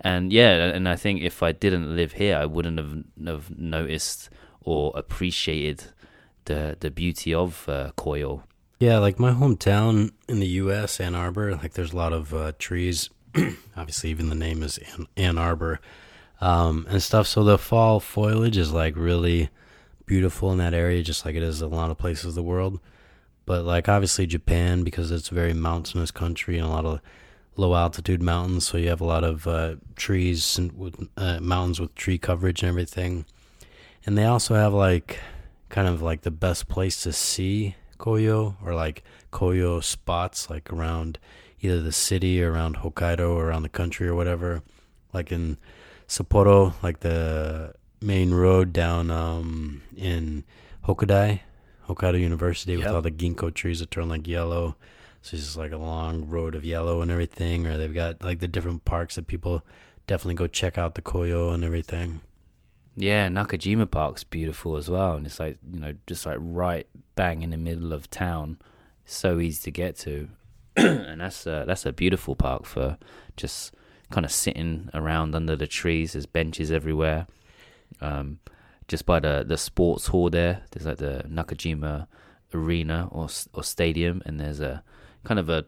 [0.00, 0.70] and yeah.
[0.70, 5.84] And I think if I didn't live here, I wouldn't have have noticed or appreciated
[6.48, 7.92] the the beauty of uh.
[8.80, 11.56] Yeah, like my hometown in the U.S., Ann Arbor.
[11.56, 13.10] Like, there's a lot of uh, trees.
[13.76, 15.80] Obviously, even the name is Ann, Ann Arbor
[16.40, 17.26] um, and stuff.
[17.26, 19.50] So the fall foliage is like really
[20.06, 22.42] beautiful in that area, just like it is in a lot of places of the
[22.42, 22.80] world.
[23.46, 27.00] But like obviously Japan, because it's a very mountainous country and a lot of
[27.56, 31.94] low altitude mountains, so you have a lot of uh, trees and uh, mountains with
[31.94, 33.24] tree coverage and everything.
[34.06, 35.18] And they also have like
[35.68, 39.02] kind of like the best place to see koyo or like
[39.32, 41.18] koyo spots like around
[41.60, 44.62] either the city or around Hokkaido or around the country or whatever.
[45.12, 45.58] Like in
[46.06, 50.44] Sapporo, like the main road down um, in
[50.86, 51.40] Hokudai,
[51.88, 52.80] Hokkaido University, yep.
[52.80, 54.76] with all the ginkgo trees that turn like yellow.
[55.22, 57.66] So it's just like a long road of yellow and everything.
[57.66, 59.62] Or they've got like the different parks that people
[60.06, 62.20] definitely go check out the koyo and everything.
[63.00, 66.84] Yeah, Nakajima Park's beautiful as well, and it's like you know just like right
[67.14, 68.58] bang in the middle of town,
[69.04, 70.28] so easy to get to,
[70.76, 72.98] and that's a, that's a beautiful park for
[73.36, 73.72] just
[74.10, 76.14] kind of sitting around under the trees.
[76.14, 77.28] There's benches everywhere.
[78.00, 78.40] Um,
[78.88, 82.08] just by the the sports hall there, there's like the Nakajima
[82.52, 84.82] Arena or or stadium, and there's a
[85.22, 85.66] kind of a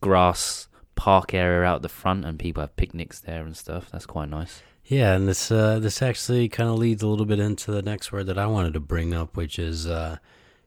[0.00, 3.90] grass park area out the front, and people have picnics there and stuff.
[3.90, 4.62] That's quite nice.
[4.90, 8.10] Yeah, and this uh, this actually kind of leads a little bit into the next
[8.10, 10.16] word that I wanted to bring up, which is uh,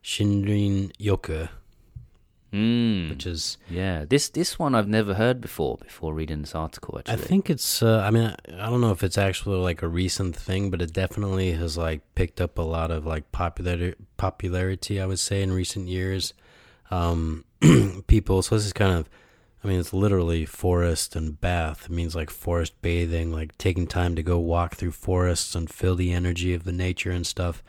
[0.01, 1.49] Shinrin Yoku,
[2.53, 3.09] Mm.
[3.09, 5.77] which is Yeah, this this one I've never heard before.
[5.77, 7.83] Before reading this article, actually, I think it's.
[7.83, 10.81] Uh, I mean, I, I don't know if it's actually like a recent thing, but
[10.81, 15.01] it definitely has like picked up a lot of like popular popularity.
[15.01, 16.33] I would say in recent years,
[16.91, 17.43] um,
[18.07, 18.41] people.
[18.41, 19.09] So this is kind of.
[19.63, 21.85] I mean, it's literally forest and bath.
[21.85, 25.95] It means like forest bathing, like taking time to go walk through forests and feel
[25.95, 27.63] the energy of the nature and stuff.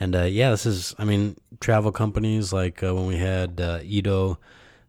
[0.00, 3.80] And uh, yeah, this is, I mean, travel companies like uh, when we had uh,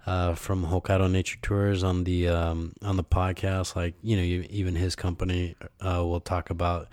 [0.05, 4.75] uh, from Hokkaido Nature Tours on the um, on the podcast, like you know, even
[4.75, 6.87] his company uh, will talk about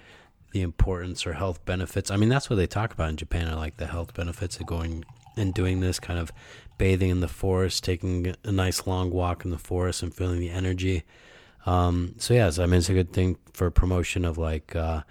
[0.53, 2.11] the importance or health benefits.
[2.11, 3.49] I mean, that's what they talk about in Japan.
[3.49, 5.05] Are like the health benefits of going
[5.37, 6.33] and doing this kind of
[6.79, 10.51] bathing in the forest, taking a nice long walk in the forest, and feeling the
[10.51, 11.05] energy.
[11.67, 15.03] Um, so yes, I mean, it's a good thing for promotion of like, uh,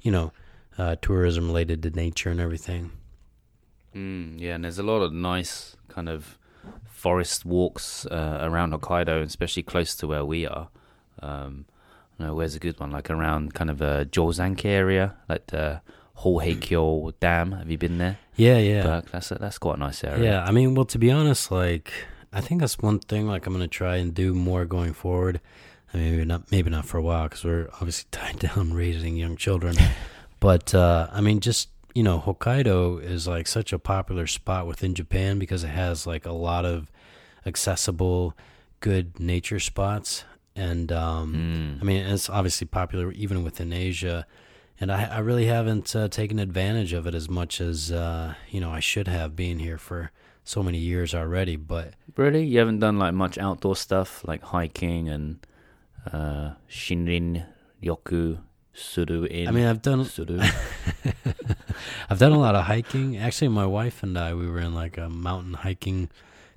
[0.00, 0.32] you know,
[0.78, 2.92] uh, tourism related to nature and everything.
[3.94, 6.38] Mm, yeah, and there's a lot of nice kind of
[6.86, 10.68] forest walks uh, around Hokkaido, especially close to where we are.
[11.20, 11.66] Um,
[12.20, 12.90] know, where's a good one?
[12.90, 15.80] Like around kind of a Jozankei area, like the
[16.22, 17.52] Hoheikyo Dam.
[17.52, 18.18] Have you been there?
[18.36, 18.82] Yeah, yeah.
[18.82, 19.10] Burke?
[19.10, 20.24] That's a, that's quite a nice area.
[20.24, 21.92] Yeah, I mean, well, to be honest, like
[22.32, 23.26] I think that's one thing.
[23.26, 25.40] Like I'm gonna try and do more going forward.
[25.92, 29.16] I mean, maybe not, maybe not for a while because we're obviously tied down raising
[29.16, 29.76] young children.
[30.40, 34.94] But uh, I mean, just you know, Hokkaido is like such a popular spot within
[34.94, 36.90] Japan because it has like a lot of
[37.44, 38.34] accessible,
[38.80, 40.24] good nature spots.
[40.56, 41.82] And um, mm.
[41.82, 44.26] I mean, it's obviously popular even within Asia.
[44.80, 48.60] And I, I really haven't uh, taken advantage of it as much as uh, you
[48.60, 50.10] know I should have, being here for
[50.42, 51.56] so many years already.
[51.56, 55.46] But really, you haven't done like much outdoor stuff like hiking and
[56.10, 57.44] uh, Shinrin
[57.82, 58.38] Yoku
[58.72, 59.48] suru in.
[59.48, 60.40] I mean, I've done suru.
[62.10, 63.16] I've done a lot of hiking.
[63.16, 66.08] Actually, my wife and I we were in like a mountain hiking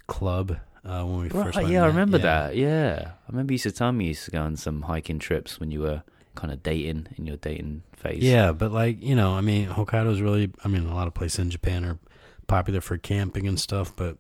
[0.07, 1.61] club uh, when we first.
[1.67, 2.23] Yeah, I remember yeah.
[2.23, 2.55] that.
[2.55, 5.19] Yeah, I remember you used to tell me you used to go on some hiking
[5.19, 6.03] trips when you were
[6.35, 8.23] kind of dating in your dating phase.
[8.23, 10.51] Yeah, but like you know, I mean, Hokkaido's really.
[10.63, 11.99] I mean, a lot of places in Japan are
[12.47, 14.17] popular for camping and stuff, but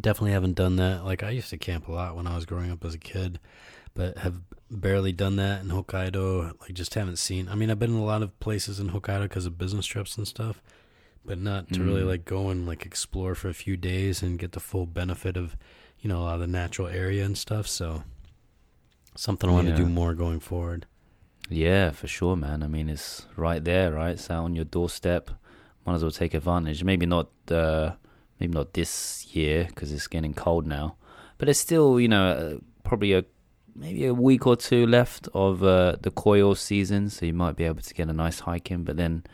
[0.00, 1.04] definitely haven't done that.
[1.04, 3.38] Like I used to camp a lot when I was growing up as a kid,
[3.94, 4.40] but have
[4.70, 6.52] barely done that in Hokkaido.
[6.60, 7.48] Like just haven't seen.
[7.48, 10.16] I mean, I've been in a lot of places in Hokkaido because of business trips
[10.16, 10.62] and stuff,
[11.24, 12.08] but not to really Mm.
[12.08, 15.56] like go and like explore for a few days and get the full benefit of,
[16.00, 17.66] you know, a lot of the natural area and stuff.
[17.66, 18.04] So
[19.16, 20.86] something I want to do more going forward.
[21.50, 22.62] Yeah, for sure, man.
[22.62, 24.12] I mean, it's right there, right?
[24.12, 25.30] It's out on your doorstep.
[25.84, 26.84] Might as well take advantage.
[26.84, 27.92] Maybe not, uh,
[28.38, 30.94] maybe not this year because it's getting cold now,
[31.38, 33.24] but it's still, you know, uh, probably a
[33.74, 37.64] maybe a week or two left of uh, the koyo season, so you might be
[37.64, 38.84] able to get a nice hike in.
[38.84, 39.24] But then,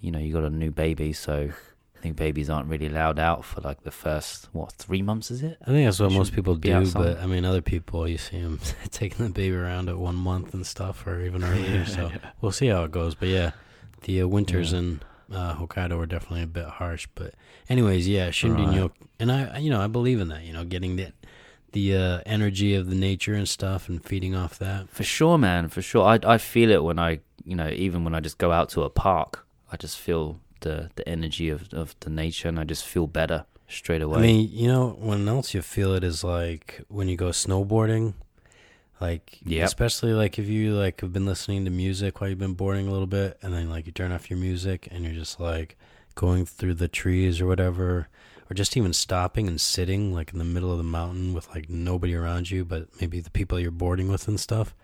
[0.00, 1.50] you know, you got a new baby, so
[1.98, 5.42] I think babies aren't really allowed out for like the first what three months, is
[5.42, 5.58] it?
[5.62, 7.02] I think that's what most people do, outside.
[7.02, 8.60] but I mean, other people you see them
[8.92, 11.84] taking the baby around at one month and stuff, or even earlier.
[11.86, 13.14] so we'll see how it goes.
[13.16, 13.50] But yeah,
[14.02, 14.78] the uh, winters Yeah.
[14.78, 15.00] in
[15.32, 17.08] uh, Hokkaido are definitely a bit harsh.
[17.16, 17.34] But
[17.68, 18.90] anyways, yeah, Shindinyo, Right.
[19.18, 20.44] and I, you know, I believe in that.
[20.44, 21.12] You know, getting the
[21.72, 24.88] the uh, energy of the nature and stuff, and feeding off that.
[24.88, 25.68] For sure, man.
[25.68, 26.06] For sure.
[26.06, 28.82] I I feel it when I, you know, even when I just go out to
[28.84, 32.84] a park, I just feel the the energy of of the nature, and I just
[32.84, 34.18] feel better straight away.
[34.18, 38.14] I mean, you know, when else you feel it is like when you go snowboarding.
[39.00, 39.64] Like, Yep.
[39.64, 42.90] especially like if you like have been listening to music while you've been boarding a
[42.90, 45.76] little bit, and then like you turn off your music and you're just like
[46.16, 48.08] going through the trees or whatever,
[48.50, 51.70] or just even stopping and sitting like in the middle of the mountain with like
[51.70, 54.74] nobody around you, but maybe the people you're boarding with and stuff.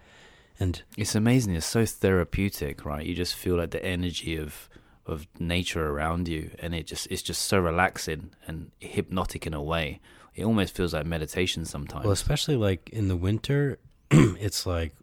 [0.60, 1.56] And it's amazing.
[1.56, 3.04] It's so therapeutic, right?
[3.04, 4.68] You just feel like the energy of
[5.06, 9.62] of nature around you, and it just it's just so relaxing and hypnotic in a
[9.62, 10.00] way.
[10.34, 12.04] It almost feels like meditation sometimes.
[12.04, 13.78] Well, especially like in the winter,
[14.10, 14.94] it's like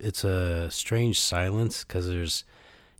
[0.00, 2.44] it's a strange silence because there's,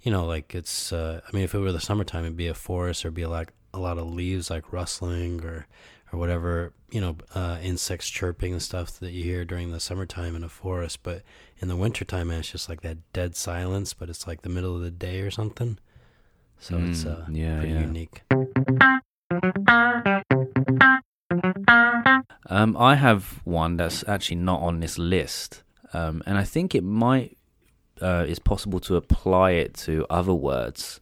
[0.03, 0.93] you know, like it's.
[0.93, 3.53] Uh, I mean, if it were the summertime, it'd be a forest or be like
[3.73, 5.67] a lot of leaves like rustling or
[6.13, 10.37] or whatever, you know, uh, insects chirping and stuff that you hear during the summertime
[10.37, 11.03] in a forest.
[11.03, 11.23] But
[11.59, 13.93] in the wintertime, it's just like that dead silence.
[13.95, 15.79] But it's like the middle of the day or something.
[16.59, 17.81] So it's Mm, uh, yeah, pretty yeah.
[17.81, 18.23] unique.
[22.47, 25.63] Um, I have one that's actually not on this list,
[25.93, 27.37] um, and I think it might
[28.01, 31.01] uh, is possible to apply it to other words,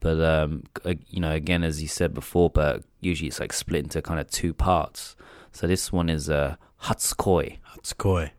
[0.00, 0.64] but um,
[1.08, 4.30] you know, again, as you said before, but usually it's like split into kind of
[4.30, 5.16] two parts.
[5.52, 8.30] So this one is uh, hatsukoi, Hatsukoi.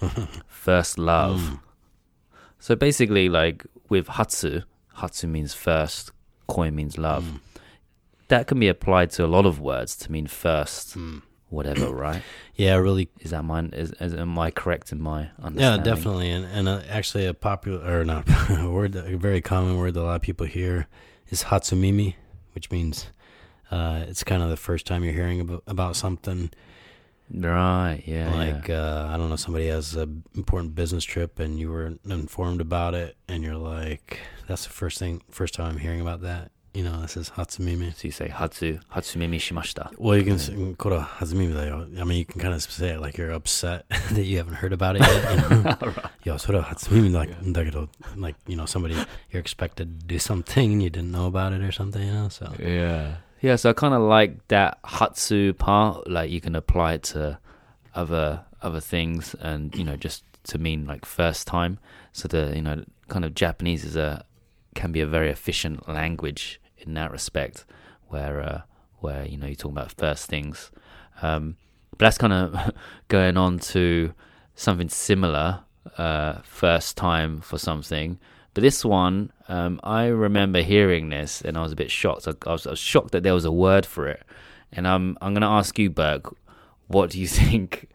[0.46, 1.40] first love.
[1.40, 1.60] Mm.
[2.58, 4.62] So basically, like with hatsu,
[5.00, 6.12] hatsu means first,
[6.46, 7.24] koi means love.
[7.24, 7.40] Mm.
[8.28, 11.22] That can be applied to a lot of words to mean first, Mm.
[11.48, 12.22] whatever, right?
[12.54, 13.72] Yeah, really Is that mine?
[13.74, 15.60] Is, is am I correct in my understanding?
[15.86, 19.78] Yeah, definitely, and and uh, actually a popular or not a word, a very common
[19.78, 20.86] word that a lot of people hear
[21.30, 22.14] is hatsumimi,
[22.54, 23.06] which means
[23.70, 26.50] uh, it's kind of the first time you're hearing about, about something.
[27.32, 28.02] Right.
[28.06, 28.34] Yeah.
[28.34, 28.82] like yeah.
[28.82, 32.94] Uh, I don't know, somebody has an important business trip and you were informed about
[32.94, 34.18] it, and you're like,
[34.50, 36.50] that's the first thing, first time I'm hearing about that.
[36.74, 37.94] You know, this is hatsumimi.
[37.94, 39.96] So you say hatsu, hatsumimi shimashita.
[39.96, 42.00] Well, you can say, hatsumimi.
[42.00, 44.72] I mean, you can kind of say it like you're upset that you haven't heard
[44.72, 45.30] about it yet.
[45.30, 45.94] You know?
[46.24, 47.30] yo, sora hatsumimi like
[48.16, 48.96] like, you know, somebody,
[49.30, 52.28] you're expected to do something and you didn't know about it or something, you know,
[52.28, 52.52] so.
[52.58, 53.16] Yeah.
[53.40, 57.38] Yeah, so I kind of like that hatsu part, like you can apply it to
[57.94, 61.78] other other things and, you know, just to mean like first time.
[62.12, 64.24] So the, you know, kind of Japanese is a
[64.74, 67.64] can be a very efficient language in that respect,
[68.08, 68.60] where uh,
[69.00, 70.70] where you know you're talking about first things.
[71.22, 71.56] Um,
[71.90, 72.72] but that's kind of
[73.08, 74.14] going on to
[74.54, 75.60] something similar,
[75.98, 78.18] uh, first time for something.
[78.52, 82.26] But this one, um, I remember hearing this and I was a bit shocked.
[82.26, 84.22] I, I, was, I was shocked that there was a word for it.
[84.72, 86.34] And I'm I'm going to ask you, Burke,
[86.88, 87.90] what do you think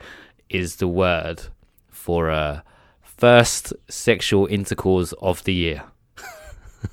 [0.49, 1.43] is the word
[1.89, 2.61] for uh,
[3.01, 5.83] first sexual intercourse of the year?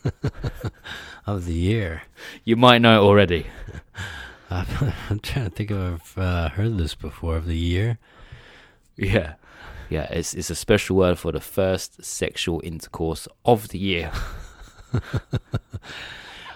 [1.27, 2.03] Of the year.
[2.45, 3.47] You might know it already.
[4.51, 7.37] I'm trying to think if I've uh, heard this before.
[7.37, 7.99] Of the year.
[8.97, 9.35] Yeah.
[9.89, 14.11] Yeah, it's, it's a special word for the first sexual intercourse of the year.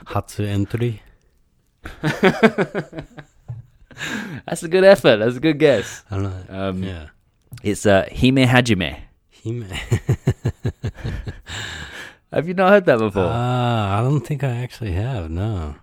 [0.07, 1.03] Hatsu entry.
[4.47, 5.19] That's a good effort.
[5.19, 6.03] That's a good guess.
[6.11, 6.69] I don't know.
[6.69, 7.09] Um, yeah.
[7.63, 9.01] It's uh, Hime Hajime.
[9.45, 9.67] Hime.
[12.37, 13.25] Have you not heard that before?
[13.27, 15.77] Ah, I don't think I actually have, no.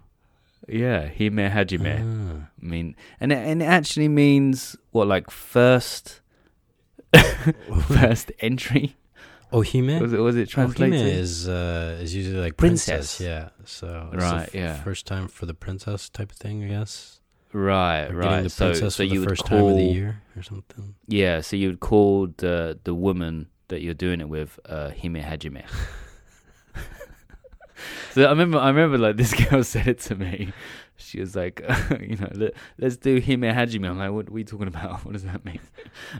[0.67, 1.95] yeah, Hime Hajime.
[1.99, 2.47] Ah.
[2.61, 6.21] I mean, and it, and it actually means what, like first,
[7.87, 8.95] first entry,
[9.51, 9.99] Ohime.
[10.01, 11.01] Was it was it Ohime translated?
[11.23, 13.17] is uh, is usually like Princess.
[13.17, 13.19] princess.
[13.21, 13.49] Yeah.
[13.65, 14.75] So it's Right, f- yeah.
[14.83, 17.19] First time for the princess type of thing, I guess.
[17.51, 18.43] right, Or getting right.
[18.43, 20.43] the So princess so for the you would first call time of the year or
[20.43, 20.95] something.
[21.07, 21.41] yeah.
[21.41, 25.63] So you would call the the woman that you're doing it with uh, Hime Hajime.
[28.13, 30.53] so I remember I remember like this girl said it to me.
[30.95, 31.61] She was like,
[31.99, 33.89] you know, Let, let's do Hime Hajime.
[33.89, 34.99] I'm like, what are we talking about?
[35.05, 35.59] What does that mean?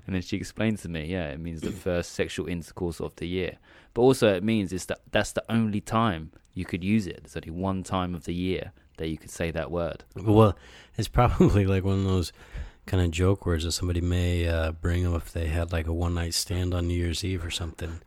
[0.05, 3.27] And then she explained to me, yeah, it means the first sexual intercourse of the
[3.27, 3.57] year.
[3.93, 7.23] But also it means it's that that's the only time you could use it.
[7.23, 10.03] There's only one time of the year that you could say that word.
[10.15, 10.55] Well,
[10.97, 12.31] it's probably like one of those
[12.85, 15.93] kind of joke words that somebody may uh, bring up if they had like a
[15.93, 18.01] one night stand on New Year's Eve or something.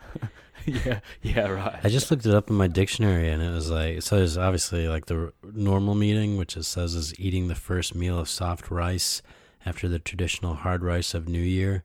[0.84, 1.78] yeah, yeah, right.
[1.84, 4.88] I just looked it up in my dictionary and it was like, so there's obviously
[4.88, 8.70] like the r- normal meaning, which it says is eating the first meal of soft
[8.70, 9.22] rice
[9.64, 11.84] after the traditional hard rice of New Year.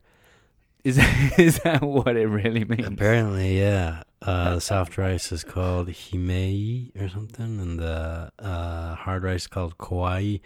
[0.83, 0.97] Is
[1.37, 2.87] is that what it really means?
[2.87, 4.03] Apparently, yeah.
[4.21, 9.77] Uh, the soft rice is called himei or something, and the uh, hard rice called
[9.77, 10.41] kowaii.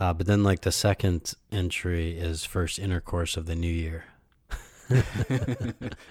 [0.00, 4.06] Uh, but then, like the second entry is first intercourse of the new year.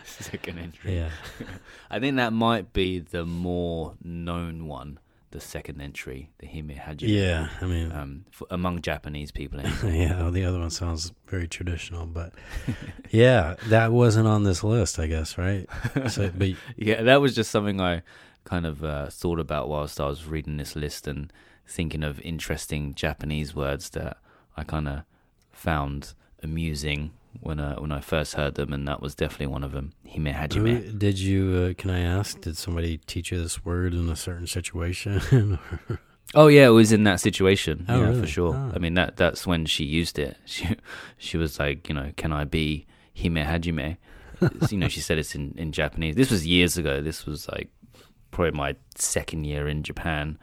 [0.05, 0.95] Second entry.
[0.97, 1.09] Yeah,
[1.89, 4.99] I think that might be the more known one,
[5.31, 7.07] the second entry, the Hime Hajime.
[7.07, 7.49] yeah.
[7.61, 9.59] I mean, Um, f among Japanese people.
[9.83, 10.17] Yeah.
[10.23, 12.33] Well, the other one sounds very traditional, but
[13.11, 15.67] yeah, that wasn't on this list, I guess, right?
[16.09, 18.01] So, but yeah, that was just something I
[18.45, 21.31] kind of uh, thought about whilst I was reading this list and
[21.65, 24.17] thinking of interesting Japanese words that
[24.57, 25.03] I kind of
[25.51, 26.13] found
[26.43, 27.11] amusing
[27.41, 29.93] when I when I first heard them, and that was definitely one of them.
[30.11, 30.83] Hime Hajime.
[30.85, 31.55] who- did you?
[31.71, 32.39] Uh, can I ask?
[32.41, 35.59] Did somebody teach you this word in a certain situation?
[36.35, 37.85] Oh yeah, it was in that situation.
[37.87, 38.21] Oh, yeah, really?
[38.21, 38.53] for sure.
[38.55, 38.71] Ah.
[38.73, 40.35] I mean that that's when she used it.
[40.45, 40.75] She
[41.17, 43.97] she was like, you know, can I be Hime Hajime?
[44.71, 46.15] You know, she said it's in, in Japanese.
[46.15, 47.01] This was years ago.
[47.01, 47.69] This was like
[48.31, 50.39] probably my second year in Japan.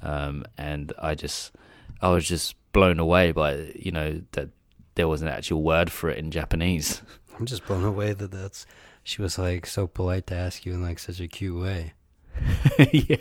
[0.00, 1.52] Um, and I just
[2.00, 4.50] I was just blown away by you know that
[4.94, 7.02] there was an actual word for it in Japanese.
[7.38, 8.66] I'm just blown away that that's.
[9.04, 11.94] She was like so polite to ask you in like such a cute way.
[12.92, 13.16] yeah.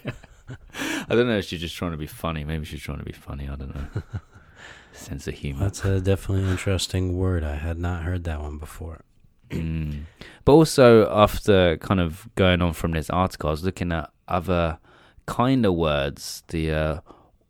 [0.78, 2.44] I don't know if she's just trying to be funny.
[2.44, 3.50] Maybe she's trying to be funny.
[3.50, 4.04] I don't know.
[4.94, 5.62] Sense of humor.
[5.62, 7.44] That's a definitely interesting word.
[7.44, 9.02] I had not heard that one before.
[9.52, 10.04] Mm.
[10.46, 14.80] But also, after kind of going on from this article, I was looking at other
[15.26, 16.44] kind of words.
[16.48, 17.00] The uh,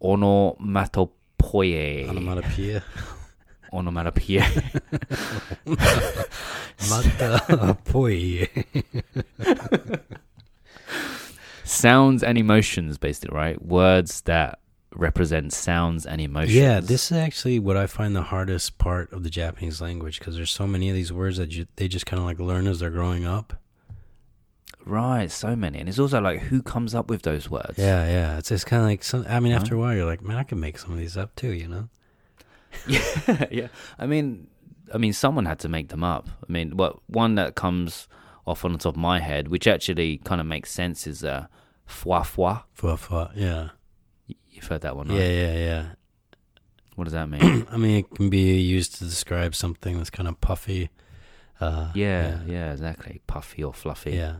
[0.01, 2.09] onomatopoeia.
[2.09, 2.83] Onomatopoeia.
[3.73, 4.43] Onomatopoeia.
[6.89, 8.47] Matapoeia.
[11.63, 13.61] sounds and emotions, basically, right?
[13.61, 14.59] Words that
[14.95, 16.55] represent sounds and emotions.
[16.55, 20.35] Yeah, this is actually what I find the hardest part of the Japanese language because
[20.35, 22.79] there's so many of these words that you, they just kind of like learn as
[22.79, 23.53] they're growing up.
[24.85, 25.79] Right, so many.
[25.79, 27.77] And it's also like, who comes up with those words?
[27.77, 28.37] Yeah, yeah.
[28.37, 29.25] It's it's kind of like some.
[29.29, 31.35] I mean, after a while, you're like, man, I can make some of these up
[31.35, 31.53] too.
[31.53, 31.89] You know?
[32.87, 33.67] yeah, yeah.
[33.99, 34.47] I mean,
[34.93, 36.29] I mean, someone had to make them up.
[36.47, 38.07] I mean, what one that comes
[38.45, 41.47] off on the top of my head, which actually kind of makes sense, is uh,
[41.87, 42.63] fwa fwa.
[42.75, 43.31] Fua, fua.
[43.35, 43.69] Yeah,
[44.49, 45.17] You've heard that one, right?
[45.17, 45.85] yeah, yeah, yeah.
[46.95, 47.65] What does that mean?
[47.71, 50.89] I mean, it can be used to describe something that's kind of puffy.
[51.59, 53.21] Uh, yeah, yeah, exactly.
[53.27, 54.11] Puffy or fluffy.
[54.11, 54.37] yeah.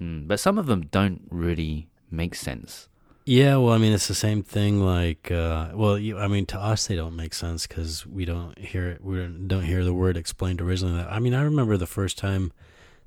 [0.00, 2.88] Mm, but some of them don't really make sense.
[3.26, 4.80] Yeah, well, I mean, it's the same thing.
[4.84, 8.58] Like, uh, well, you, I mean, to us, they don't make sense because we don't
[8.58, 9.02] hear it.
[9.02, 11.00] We don't, don't hear the word explained originally.
[11.02, 12.52] I mean, I remember the first time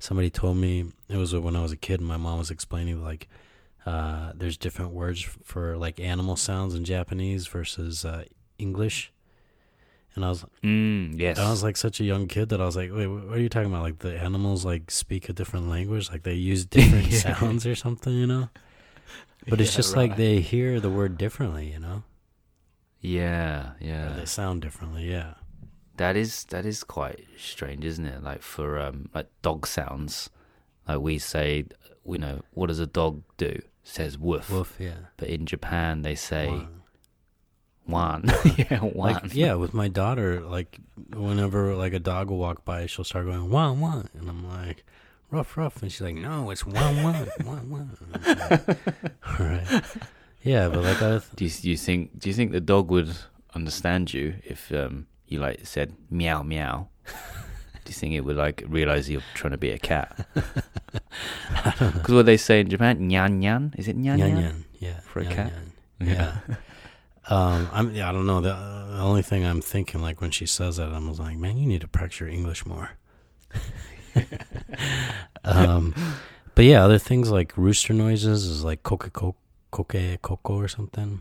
[0.00, 3.02] somebody told me it was when I was a kid, and my mom was explaining
[3.02, 3.28] like,
[3.86, 8.24] uh, there's different words for like animal sounds in Japanese versus uh,
[8.58, 9.12] English,
[10.16, 11.38] and I was Mm, yes.
[11.38, 13.48] I was like such a young kid that I was like, wait, what are you
[13.48, 13.82] talking about?
[13.82, 17.18] Like the animals like speak a different language, like they use different Yeah.
[17.36, 18.48] sounds or something, you know?
[19.48, 22.02] But it's Yeah, just like they hear the word differently, you know?
[23.00, 24.12] Yeah, Or yeah.
[24.16, 25.34] they sound differently, yeah.
[25.96, 28.22] That is that is quite strange, isn't it?
[28.22, 30.30] Like for um like dog sounds,
[30.86, 31.64] like we say,
[32.06, 33.60] you know, what does a dog do?
[33.84, 34.50] says woof.
[34.50, 35.08] Woof, yeah.
[35.16, 36.68] But in Japan, they say Wow.
[37.86, 38.24] one.
[38.58, 39.14] yeah, one.
[39.14, 40.78] Like yeah, with my daughter, like
[41.14, 44.84] whenever like a dog will walk by, she'll start going wan wan, and I'm like,
[45.30, 47.68] rough rough, and she's like, no, it's wan wan wan.
[47.70, 47.70] I'm
[48.50, 48.78] like,
[49.38, 49.82] right,
[50.42, 53.14] yeah, but like I, Do you, do you think do you think the dog would
[53.54, 56.88] understand you if um you like said meow meow?
[57.84, 60.26] do you think it would like realize you're trying to be a cat?
[61.78, 64.64] Because what they say in Japan, nyan nyan, is it nyan Nyan nyan?
[64.78, 65.52] yeah, For a nyan cat?
[66.00, 66.36] nyan, yeah.
[67.28, 68.40] um, I'm yeah, I don't know.
[68.40, 71.56] The, uh, the only thing I'm thinking, like when she says that, I'm like, man,
[71.58, 72.90] you need to practice your English more.
[75.44, 75.94] um,
[76.54, 79.36] but yeah, other things like rooster noises is like coke coke
[79.70, 81.20] coke coco or something.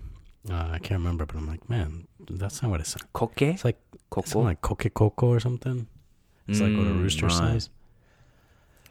[0.49, 3.05] Uh, I can't remember, but I'm like, man, that's not what it sounds.
[3.13, 3.53] Koke?
[3.53, 3.77] It's like
[4.09, 5.87] coco, like coke coco or something.
[6.47, 7.53] It's like what a Mm, rooster right.
[7.53, 7.69] says.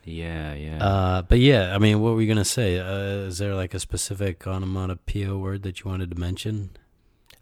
[0.04, 0.84] Yeah, yeah.
[0.84, 2.78] Uh, but yeah, I mean, what were you gonna say?
[2.78, 6.70] Uh, is there like a specific onomatopoeia word that you wanted to mention?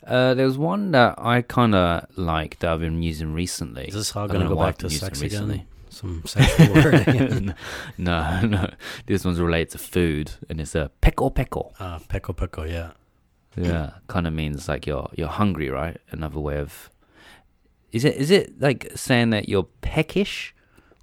[0.07, 3.87] Uh, there was one that I kind of like that I've been using recently.
[3.89, 5.67] Is this all I gonna go back to sex again?
[5.95, 7.55] Some sexual word
[7.99, 8.71] no, no.
[9.07, 11.73] This one's related to food, and it's a peko peko.
[11.79, 12.91] Uh, peco peco, yeah.
[13.57, 15.97] Yeah, kind of means like you're you're hungry, right?
[16.11, 16.91] Another way of
[17.93, 20.55] is it is it like saying that you're peckish,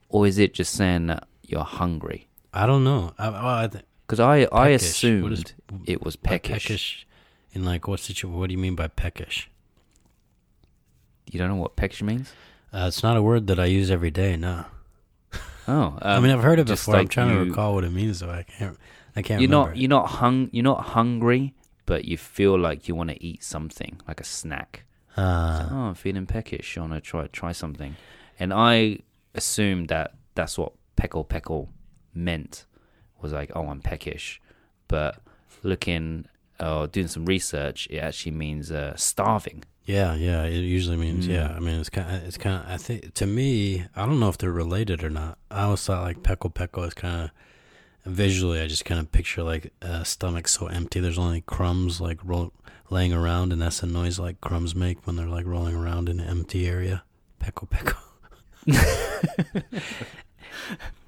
[0.09, 2.27] or is it just saying that you're hungry?
[2.53, 3.13] I don't know.
[3.17, 5.43] I, well, I th- Because I I assumed is-
[5.85, 6.65] it was peckish.
[6.67, 7.07] peckish.
[7.53, 8.37] In like what situation?
[8.37, 9.49] What do you mean by peckish?
[11.31, 12.33] You don't know what peckish means?
[12.73, 14.35] Uh, it's not a word that I use every day.
[14.35, 14.65] No.
[15.67, 16.95] Oh, I um, mean, I've heard it just before.
[16.95, 18.29] I'm like trying to recall what it means, though.
[18.29, 18.77] I can't.
[19.15, 19.41] I can't.
[19.41, 19.71] you're remember.
[19.71, 21.53] not you're not hung you're not hungry,
[21.85, 24.85] but you feel like you want to eat something like a snack.
[25.17, 26.77] Uh, oh, I'm feeling peckish.
[26.77, 27.95] I want to try try something,
[28.39, 28.99] and I
[29.35, 31.69] assumed that that's what peckle peckle
[32.13, 32.65] meant
[33.21, 34.41] was like, oh, I'm peckish.
[34.87, 35.21] But
[35.63, 36.25] looking
[36.61, 39.63] or doing some research, it actually means uh, starving.
[39.85, 40.43] yeah, yeah.
[40.43, 41.33] It usually means Mm.
[41.33, 41.53] yeah.
[41.55, 42.15] I mean, it's kind.
[42.15, 42.69] of It's kind of.
[42.71, 45.37] I think to me, I don't know if they're related or not.
[45.49, 47.31] I always thought like peco peco is kind of
[48.05, 48.61] visually.
[48.61, 50.99] I just kind of picture like a stomach so empty.
[50.99, 52.53] There's only crumbs like roll,
[52.89, 56.19] laying around, and that's the noise like crumbs make when they're like rolling around in
[56.19, 57.03] an empty area.
[57.41, 57.97] Peco peco.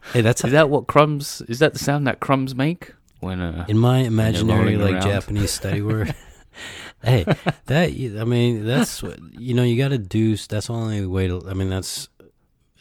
[0.13, 1.41] hey, that's Is that what crumbs?
[1.47, 2.93] Is that the sound that crumbs make
[3.23, 3.39] when?
[3.41, 5.01] Uh, in my imaginary like around.
[5.03, 6.13] Japanese study word.
[7.03, 7.23] hey,
[7.65, 9.63] that I mean, that's what you know.
[9.63, 10.35] You got to do.
[10.37, 11.43] That's the only way to.
[11.49, 12.09] I mean, that's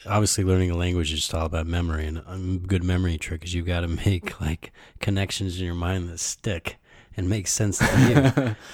[0.06, 3.54] obviously learning a language is just all about memory, and a good memory trick is
[3.54, 6.76] you've got to make like connections in your mind that stick
[7.16, 7.84] and make sense to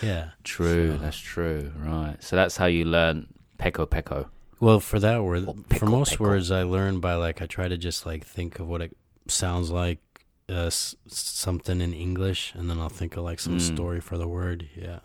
[0.02, 0.08] you.
[0.08, 0.30] yeah.
[0.44, 1.72] true, So- that's true.
[1.76, 2.16] Right.
[2.22, 3.26] So that's how you learn
[3.58, 4.28] peko peko.
[4.60, 6.26] Well, for that word, Or for most pickle.
[6.26, 8.96] words, I learn by like I try to just like think of what it
[9.28, 9.98] sounds like,
[10.50, 13.60] uh, s- something in English, and then I'll think of like some Mm.
[13.74, 14.68] story for the word.
[14.76, 15.00] Yeah.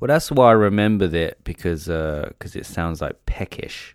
[0.00, 3.94] Well, that's why I remembered it because because it sounds like peckish,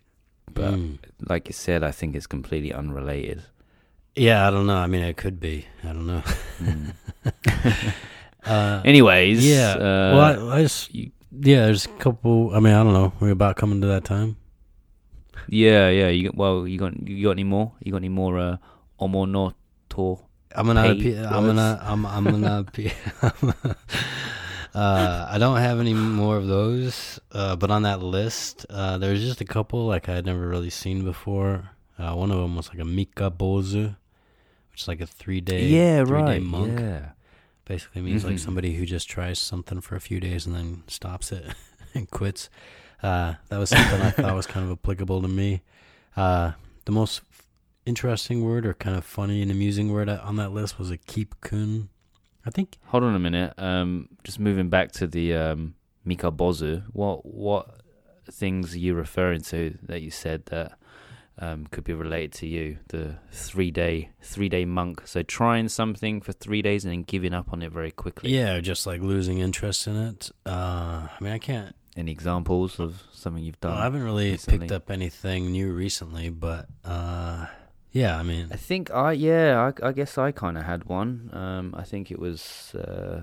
[0.52, 0.98] but Mm.
[1.28, 3.42] like you said, I think it's completely unrelated.
[4.14, 4.76] Yeah, I don't know.
[4.76, 5.66] I mean, it could be.
[5.82, 6.22] I don't know.
[6.60, 6.92] Mm.
[8.44, 9.70] Uh, Anyways, yeah.
[9.74, 11.66] Uh, well, I, I just you- yeah.
[11.66, 12.50] There's a couple.
[12.52, 13.12] I mean, I don't know.
[13.20, 14.34] We're about coming to that time.
[15.48, 16.08] yeah, yeah.
[16.08, 17.70] You well, you got you got any more?
[17.84, 18.56] You got any more uh,
[19.00, 20.24] omonoto?
[20.54, 20.82] I'm gonna.
[20.82, 21.80] I'm gonna.
[21.82, 22.06] I'm.
[22.06, 22.64] I'm gonna.
[22.74, 22.92] Be,
[24.74, 27.20] uh, I don't have any more of those.
[27.30, 30.70] Uh, but on that list, uh, there's just a couple like I had never really
[30.70, 31.70] seen before.
[31.98, 33.96] Uh, one of them was like a Mikka Bozu,
[34.70, 35.66] which is like a three day.
[35.66, 36.42] yeah, three-day right.
[36.42, 36.78] Monk.
[36.80, 37.10] Yeah.
[37.64, 38.40] Basically means like Mhm.
[38.40, 41.44] somebody who just tries something for a few days and then stops it
[41.94, 42.50] and quits.
[43.02, 45.62] Uh, that was something I thought was kind of applicable to me.
[46.16, 46.52] Uh,
[46.86, 47.20] the most
[47.86, 51.40] interesting word or kind of funny and amusing word on that list was a keep
[51.40, 51.88] kun.
[52.44, 53.54] I think Hold on a minute.
[53.58, 55.74] Um, just moving back to the um,
[56.04, 56.84] Mikka Bozu.
[56.92, 57.80] What what
[58.30, 60.78] things are you referring to that you said that
[61.38, 62.78] um, could be related to you?
[62.88, 65.06] The three day three day monk.
[65.06, 68.34] So trying something for three days and then giving up on it very quickly.
[68.34, 70.30] yeah, just like losing interest in it.
[70.44, 71.76] Uh, I mean, I can't.
[71.96, 73.72] Any examples of something you've done?
[73.72, 74.60] Well, I haven't really recently.
[74.60, 77.46] picked up anything new recently, but uh,
[77.92, 81.30] yeah, I mean, I think I yeah I, I guess I kind of had one.
[81.32, 83.20] Um, I think it was uh,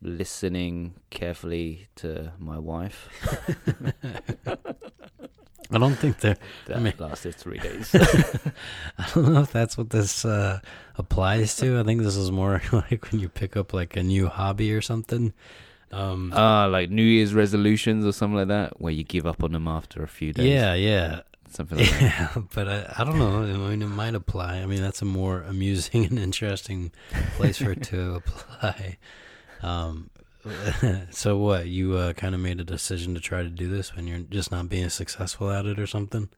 [0.00, 3.08] listening carefully to my wife.
[5.74, 6.36] I don't think they're.
[6.66, 7.94] That mean- lasted three days.
[8.98, 10.60] I don't know if that's what this uh,
[10.96, 11.78] applies to.
[11.80, 14.82] I think this is more like when you pick up like a new hobby or
[14.82, 15.32] something.
[15.90, 19.52] Um, Ah, like New Year's resolutions or something like that, where you give up on
[19.52, 20.46] them after a few days.
[20.50, 21.20] yeah, yeah,
[21.54, 22.02] something like that.
[22.02, 22.42] yeah.
[22.54, 23.42] But I, I don't know.
[23.42, 24.58] I mean, it might apply.
[24.58, 26.92] I mean, that's a more amusing and interesting
[27.36, 28.98] place for it to apply.
[29.62, 30.10] Um,
[31.10, 31.66] so what?
[31.66, 34.50] You uh, kind of made a decision to try to do this when you're just
[34.50, 36.28] not being successful at it or something.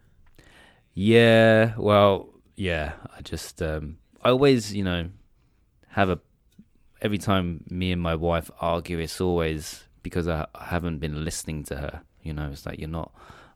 [0.92, 2.92] Yeah, well, yeah.
[3.16, 5.08] I just, um, I always, you know,
[5.88, 6.20] have a.
[7.00, 11.64] Every time me and my wife argue, it's always because I, I haven't been listening
[11.64, 12.02] to her.
[12.22, 13.12] You know, it's like you're not.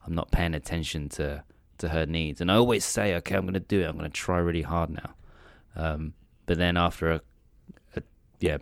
[0.06, 1.44] I'm not paying attention to
[1.78, 3.86] to her needs, and I always say, okay, I'm going to do it.
[3.86, 5.14] I'm going to try really hard now.
[5.76, 6.14] Um,
[6.46, 7.20] but then after a,
[7.96, 8.02] a
[8.40, 8.58] yeah,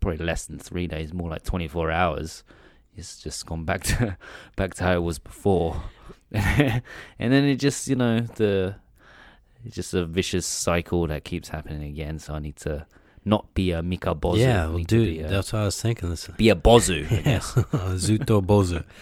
[0.00, 2.44] probably less than three days, more like 24 hours,
[2.96, 4.16] it's just gone back to
[4.56, 5.82] back to how it was before.
[6.32, 6.82] and
[7.18, 8.76] then it just, you know, the
[9.64, 12.18] it's just a vicious cycle that keeps happening again.
[12.18, 12.86] So I need to
[13.24, 14.38] not be a Mikka Bozu.
[14.38, 16.10] yeah, well, dude, a, that's what I was thinking.
[16.10, 17.10] This, be a Bozu.
[17.10, 17.52] I guess.
[17.54, 18.84] Zutto Bozu.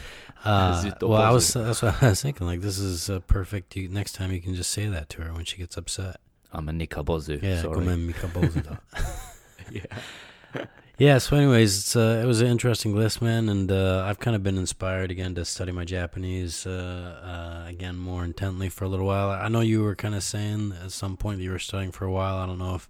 [0.43, 2.47] Uh, Zutto well, I was that's what I was thinking.
[2.47, 3.77] Like, this is uh, perfect.
[3.77, 6.16] You, next time you can just say that to her when she gets upset.
[6.51, 7.43] I'm a Mikka Bozu.
[7.43, 7.85] Yeah, sorry.
[7.85, 8.79] come Mikka Bozu.
[9.71, 10.64] yeah.
[11.01, 14.37] Yeah, so anyways, it's, uh, it was an interesting list, man, and uh, I've kind
[14.37, 18.89] of been inspired again to study my Japanese uh, uh, again more intently for a
[18.89, 19.31] little while.
[19.31, 22.05] I know you were kind of saying at some point that you were studying for
[22.05, 22.37] a while.
[22.37, 22.87] I don't know if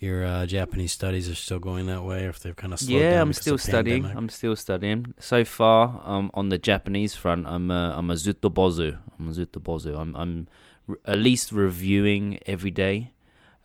[0.00, 3.00] your uh, Japanese studies are still going that way, or if they've kind of slowed
[3.02, 4.02] Yeah, down I'm still studying.
[4.02, 4.16] pandemic.
[4.18, 5.14] I'm still studying.
[5.20, 8.98] So far, um, on the Japanese front, I'm a, I'm a zutto bozu.
[9.18, 9.98] I'm a zutto bozu.
[9.98, 10.48] I'm I'm
[10.88, 13.12] r- at least reviewing every day,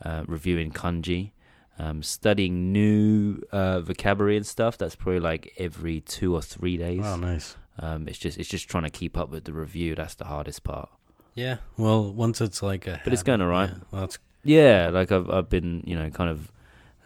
[0.04, 1.32] uh, reviewing kanji,
[1.80, 4.78] um, studying new uh, vocabulary and stuff.
[4.78, 7.00] That's probably like every two or three days.
[7.02, 7.56] Wow, nice.
[7.80, 9.96] Um, it's just it's just trying to keep up with the review.
[9.96, 10.90] That's the hardest part.
[11.34, 13.70] Yeah, well, once it's like a But it's going alright.
[13.70, 16.52] yeah, well, it's Yeah, like I've I've been you know kind of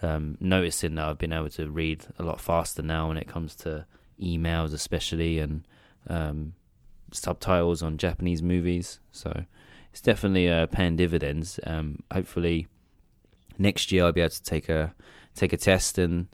[0.01, 3.55] um, noticing that I've been able to read a lot faster now when it comes
[3.57, 3.85] to
[4.21, 5.63] emails, especially and
[6.07, 6.53] um,
[7.11, 8.99] subtitles on Japanese movies.
[9.13, 9.45] So
[9.91, 11.61] it's definitely uh, paying dividends.
[11.65, 12.67] Um, hopefully
[13.57, 14.93] next year I'll be able to take a
[15.33, 16.27] take a test and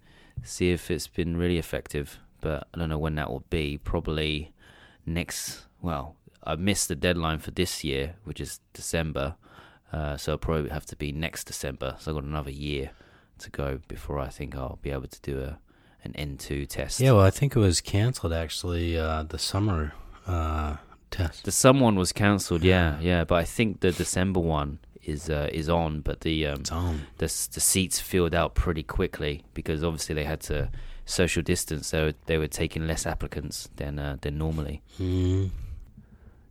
[0.43, 2.17] see if it's been really effective.
[2.41, 3.77] But I don't know when that will be.
[3.77, 4.53] Probably
[5.05, 5.65] next.
[5.83, 9.35] Well, I missed the deadline for this year, which is December.
[9.95, 11.95] Uh, so it'll probably have to be next December.
[11.99, 12.91] So I've got another year
[13.39, 15.51] to go before I think I'll be able to do a
[16.03, 16.99] an N2 test.
[16.99, 17.13] yeah.
[17.13, 18.87] Well, I think it was canceled actually.
[18.97, 19.93] Uh, the summer
[20.27, 20.75] uh,
[21.11, 21.45] test.
[21.45, 23.23] The someone was cancelled, yeah, yeah.
[23.23, 26.95] But I think the December one is uh, is on, but the um, It's on.
[27.17, 30.69] the the seats filled out pretty quickly because obviously they had to
[31.05, 31.87] social distance.
[31.87, 34.81] So they were taking less applicants than uh, than normally.
[34.99, 35.49] Mm.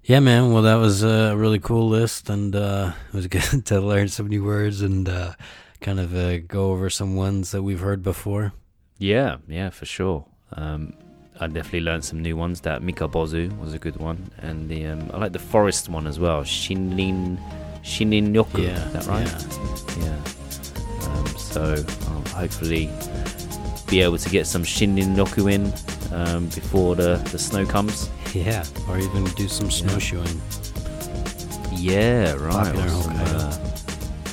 [0.06, 0.52] Yeah, man.
[0.52, 4.26] Well, that was a really cool list, and uh, it was good to learn some
[4.28, 5.32] new words and uh,
[5.80, 8.52] kind of uh, go over some ones that we've heard before.
[8.98, 10.26] Yeah, yeah, for sure.
[10.52, 10.92] Um,
[11.40, 12.60] I definitely learned some new ones.
[12.60, 16.18] That Mikkabozu was a good one, and the um, I like the forest one as
[16.20, 16.42] well.
[16.42, 17.38] Shinrin
[17.82, 18.62] Shininyoku.
[18.62, 19.26] Yeah, is that right?
[19.98, 20.04] yeah.
[20.04, 21.08] Yeah.
[21.08, 22.90] Um, so I'll hopefully
[23.94, 25.72] be able to get some Shininyoku in
[26.12, 28.10] um, before the, the snow comes.
[28.34, 30.40] Yeah, or even do some snowshoeing.
[31.70, 32.74] Yeah, right.
[32.74, 33.56] Or some, uh,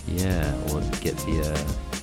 [0.08, 1.58] yeah, or get the uh,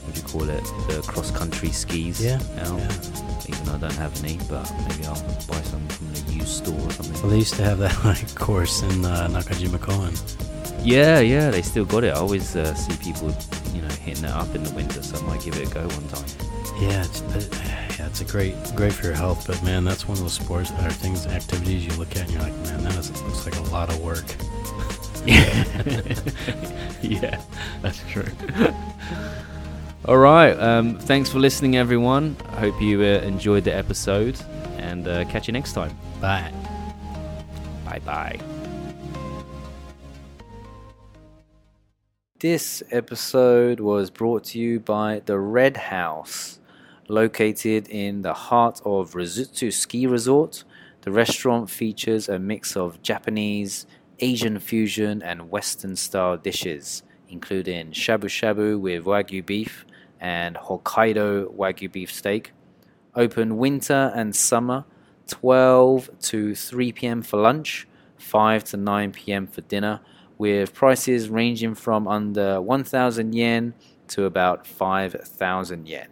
[0.05, 0.63] what do you call it?
[0.87, 2.25] The cross country skis.
[2.25, 2.79] Yeah, out.
[2.79, 3.49] yeah.
[3.49, 6.79] Even though I don't have any, but maybe I'll buy some from the used store
[6.79, 7.21] or something.
[7.23, 10.15] Well, they used to have that like course in uh, Nakajima Koen.
[10.87, 12.15] Yeah, yeah, they still got it.
[12.15, 13.35] I always uh, see people,
[13.75, 15.81] you know, hitting it up in the winter, so I might give it a go
[15.89, 16.48] one time.
[16.81, 17.49] Yeah, it's, but,
[17.99, 19.47] yeah, it's a great, great for your health.
[19.47, 22.43] But man, that's one of those sports or things, activities you look at and you're
[22.43, 24.25] like, man, that is, looks like a lot of work.
[27.03, 27.41] yeah,
[27.83, 28.25] that's true.
[30.05, 30.59] All right.
[30.59, 32.37] Um, thanks for listening, everyone.
[32.53, 34.41] I hope you uh, enjoyed the episode,
[34.79, 35.95] and uh, catch you next time.
[36.21, 36.53] Bye.
[37.85, 38.41] Bye bye.
[42.41, 46.61] This episode was brought to you by the Red House,
[47.09, 50.65] located in the heart of Rusutsu Ski Resort.
[51.01, 53.87] The restaurant features a mix of Japanese,
[54.21, 59.87] Asian fusion, and Western style dishes, including shabu shabu with wagyu beef
[60.21, 62.53] and Hokkaido wagyu beef steak.
[63.15, 64.85] Open winter and summer,
[65.29, 67.23] 12 to 3 p.m.
[67.23, 67.89] for lunch,
[68.19, 69.47] 5 to 9 p.m.
[69.47, 70.01] for dinner,
[70.37, 73.75] with prices ranging from under 1,000 yen
[74.09, 76.09] to about 5,000 yen.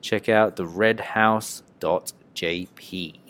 [0.00, 3.27] Check out the redhouse.jp.